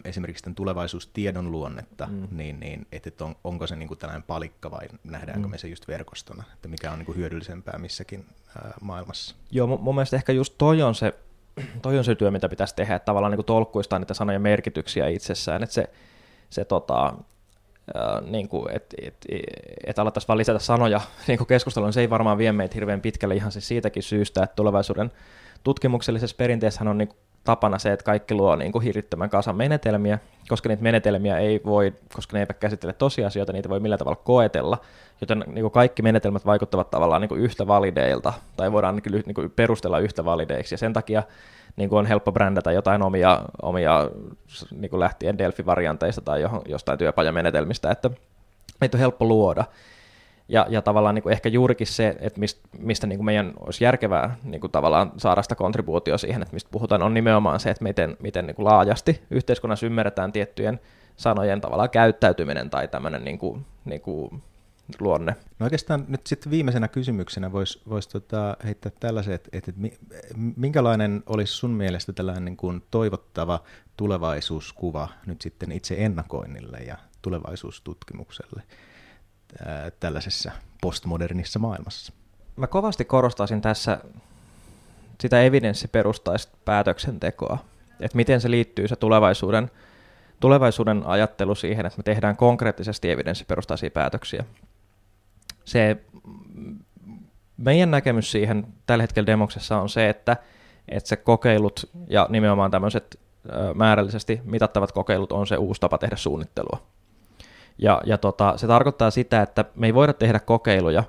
[0.04, 2.28] esimerkiksi tämän tulevaisuustiedon luonnetta, mm.
[2.30, 5.50] niin, niin että on, onko se niin kuin tällainen palikka vai nähdäänkö mm.
[5.50, 8.26] me se just verkostona, että mikä on niin kuin hyödyllisempää missäkin
[8.56, 9.36] äh, maailmassa.
[9.50, 11.14] Joo, mun, mun mielestä ehkä just toi on se
[11.82, 15.62] toi on se työ, mitä pitäisi tehdä, että tavallaan niin tolkkuistaa niitä sanojen merkityksiä itsessään,
[15.62, 15.90] että se,
[16.50, 17.14] se tota,
[18.30, 19.44] niin kuin, että et, et,
[19.86, 23.34] et alettaisiin vaan lisätä sanoja niin kuin keskusteluun, se ei varmaan vie meitä hirveän pitkälle
[23.34, 25.12] ihan siis siitäkin syystä, että tulevaisuuden
[25.64, 27.10] tutkimuksellisessa perinteessä on niin
[27.44, 30.18] tapana se, että kaikki luo niin kuin hirvittävän kasan menetelmiä,
[30.48, 34.78] koska niitä menetelmiä ei voi, koska ne eivät käsittele tosiasioita, niitä voi millään tavalla koetella,
[35.20, 39.22] joten niin kuin kaikki menetelmät vaikuttavat tavallaan niin kuin yhtä valideilta, tai voidaan niin kuin,
[39.26, 41.22] niin kuin perustella yhtä valideiksi, ja sen takia
[41.76, 44.10] niin kuin on helppo brändätä jotain omia, omia
[44.70, 48.10] niin kuin lähtien Delphi-varianteista tai jostain työpajamenetelmistä, että
[48.80, 49.64] niitä on helppo luoda.
[50.48, 53.84] Ja, ja tavallaan niin kuin ehkä juurikin se, että mistä, mistä niin kuin meidän olisi
[53.84, 57.84] järkevää niin kuin tavallaan saada sitä kontribuutio siihen, että mistä puhutaan, on nimenomaan se, että
[57.84, 60.80] miten, miten niin kuin laajasti yhteiskunnassa ymmärretään tiettyjen
[61.16, 64.42] sanojen tavallaan käyttäytyminen tai tämmöinen niin kuin, niin kuin
[65.00, 65.36] luonne.
[65.58, 69.72] No oikeastaan nyt sitten viimeisenä kysymyksenä voisi vois tota heittää tällaisen, että, että
[70.56, 73.62] minkälainen olisi sun mielestä tällainen niin kuin toivottava
[73.96, 78.62] tulevaisuuskuva nyt sitten itse ennakoinnille ja tulevaisuustutkimukselle?
[79.66, 82.12] Ää, tällaisessa postmodernissa maailmassa.
[82.56, 83.98] Mä kovasti korostaisin tässä
[85.20, 87.58] sitä evidenssiperustaista päätöksentekoa,
[88.00, 89.70] että miten se liittyy se tulevaisuuden,
[90.40, 94.44] tulevaisuuden ajattelu siihen, että me tehdään konkreettisesti evidenssiperustaisia päätöksiä.
[95.64, 95.96] Se
[97.56, 100.36] meidän näkemys siihen tällä hetkellä demoksessa on se, että,
[100.88, 103.20] että se kokeilut ja nimenomaan tämmöiset
[103.74, 106.82] määrällisesti mitattavat kokeilut on se uusi tapa tehdä suunnittelua.
[107.78, 111.04] Ja, ja tota, se tarkoittaa sitä, että me ei voida tehdä kokeiluja,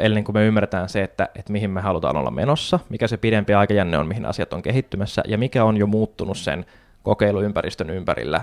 [0.00, 3.54] ennen kuin me ymmärretään se, että, että mihin me halutaan olla menossa, mikä se pidempi
[3.54, 6.66] aikajänne on, mihin asiat on kehittymässä, ja mikä on jo muuttunut sen
[7.02, 8.40] kokeiluympäristön ympärillä,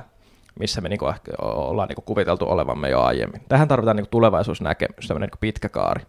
[0.59, 3.41] missä me niinku ollaan niinku kuviteltu olevamme jo aiemmin.
[3.49, 6.01] Tähän tarvitaan niinku tulevaisuusnäkemys, tämmöinen niinku pitkä kaari.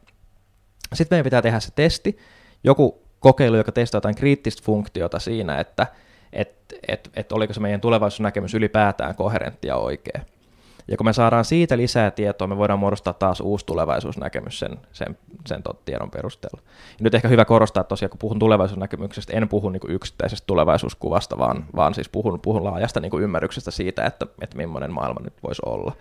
[0.94, 2.18] Sitten meidän pitää tehdä se testi,
[2.64, 5.86] joku kokeilu, joka testaa jotain kriittistä funktiota siinä, että
[6.32, 10.20] et, et, et oliko se meidän tulevaisuusnäkemys ylipäätään koherentti ja oikea.
[10.88, 15.16] Ja kun me saadaan siitä lisää tietoa, me voidaan muodostaa taas uusi tulevaisuusnäkemys sen, sen,
[15.46, 16.60] sen tiedon perusteella.
[16.98, 21.38] Ja nyt ehkä hyvä korostaa, että tosiaan kun puhun tulevaisuusnäkemyksestä, en puhu niin yksittäisestä tulevaisuuskuvasta,
[21.38, 25.62] vaan, vaan siis puhun, puhun laajasta niin ymmärryksestä siitä, että, että millainen maailma nyt voisi
[25.66, 25.92] olla.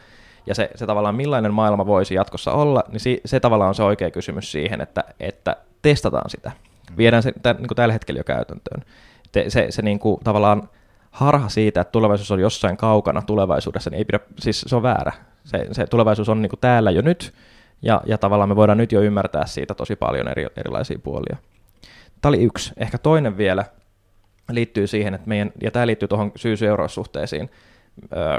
[0.45, 3.83] Ja se, se tavallaan millainen maailma voisi jatkossa olla, niin se, se tavallaan on se
[3.83, 6.51] oikea kysymys siihen, että, että testataan sitä.
[6.97, 8.83] Viedään se tämän, niin tällä hetkellä jo käytäntöön.
[9.33, 10.69] Se, se, se niin kuin, tavallaan
[11.17, 15.11] harha siitä, että tulevaisuus on jossain kaukana tulevaisuudessa, niin ei pidä, siis se on väärä.
[15.43, 17.33] Se, se tulevaisuus on niin kuin täällä jo nyt,
[17.81, 21.37] ja, ja tavallaan me voidaan nyt jo ymmärtää siitä tosi paljon eri, erilaisia puolia.
[22.21, 22.73] Tämä oli yksi.
[22.77, 23.65] Ehkä toinen vielä
[24.51, 27.49] liittyy siihen, että meidän, ja tämä liittyy tuohon syy-seuraussuhteisiin,
[28.15, 28.37] öö,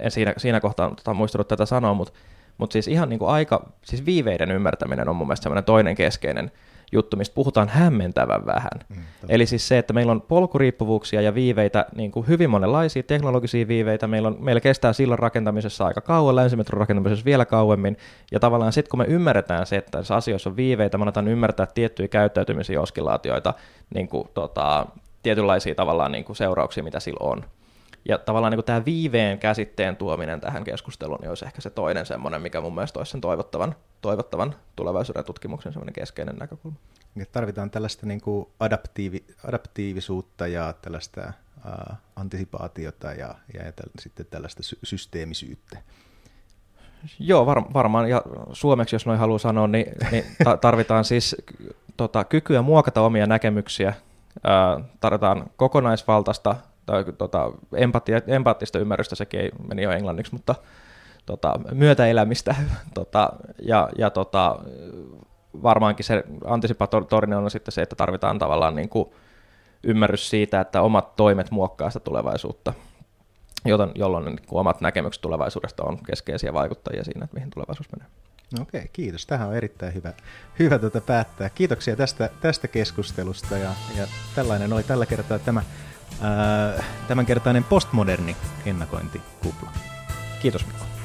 [0.00, 2.18] en siinä, siinä kohtaa tota, muistanut tätä sanoa, mutta,
[2.58, 6.50] mutta siis ihan niin kuin aika, siis viiveiden ymmärtäminen on mun mielestä semmoinen toinen keskeinen
[6.92, 8.70] juttu, mistä puhutaan hämmentävän vähän.
[8.88, 13.68] Mm, Eli siis se, että meillä on polkuriippuvuuksia ja viiveitä, niin kuin hyvin monenlaisia teknologisia
[13.68, 17.96] viiveitä, meillä, on, meillä kestää sillan rakentamisessa aika kauan, länsimetron rakentamisessa vielä kauemmin,
[18.32, 21.66] ja tavallaan sitten kun me ymmärretään se, että tässä asioissa on viiveitä, me aletaan ymmärtää
[21.66, 23.54] tiettyjä käyttäytymisiä oskilaatioita,
[23.94, 24.86] niin kuin, tota,
[25.22, 27.44] tietynlaisia tavallaan niin kuin seurauksia, mitä sillä on.
[28.08, 32.42] Ja tavallaan niin tämä viiveen käsitteen tuominen tähän keskusteluun niin olisi ehkä se toinen semmoinen,
[32.42, 36.76] mikä mun mielestä olisi sen toivottavan, toivottavan tulevaisuuden tutkimuksen semmoinen keskeinen näkökulma.
[37.32, 44.26] Tarvitaan tällaista niin kuin adaptiivi, adaptiivisuutta ja tällaista äh, antisipaatiota ja, ja, ja täl, sitten
[44.30, 45.78] tällaista sy- systeemisyyttä.
[47.18, 48.22] Joo, var, varmaan, ja
[48.52, 51.36] suomeksi jos noin haluaa sanoa, niin, niin ta- tarvitaan siis
[51.96, 53.94] tota, kykyä muokata omia näkemyksiä,
[54.44, 60.54] ää, tarvitaan kokonaisvaltaista tai tota, empatia, empaattista ymmärrystä, sekin ei, meni jo englanniksi, mutta
[61.28, 62.54] tota, myötäelämistä.
[62.94, 64.58] tota, ja ja tota,
[65.62, 69.08] varmaankin se antisipatorinen on sitten se, että tarvitaan tavallaan niin kuin
[69.82, 72.72] ymmärrys siitä, että omat toimet muokkaa sitä tulevaisuutta,
[73.64, 78.08] jolloin, jolloin niin kuin omat näkemykset tulevaisuudesta on keskeisiä vaikuttajia siinä, että mihin tulevaisuus menee.
[78.60, 79.26] Okei, kiitos.
[79.26, 80.12] Tähän on erittäin hyvä,
[80.58, 81.50] hyvä tätä päättää.
[81.50, 85.62] Kiitoksia tästä, tästä keskustelusta ja, ja tällainen oli tällä kertaa tämä
[87.08, 89.70] tämänkertainen postmoderni ennakointikupla.
[90.42, 90.97] Kiitos Mikko.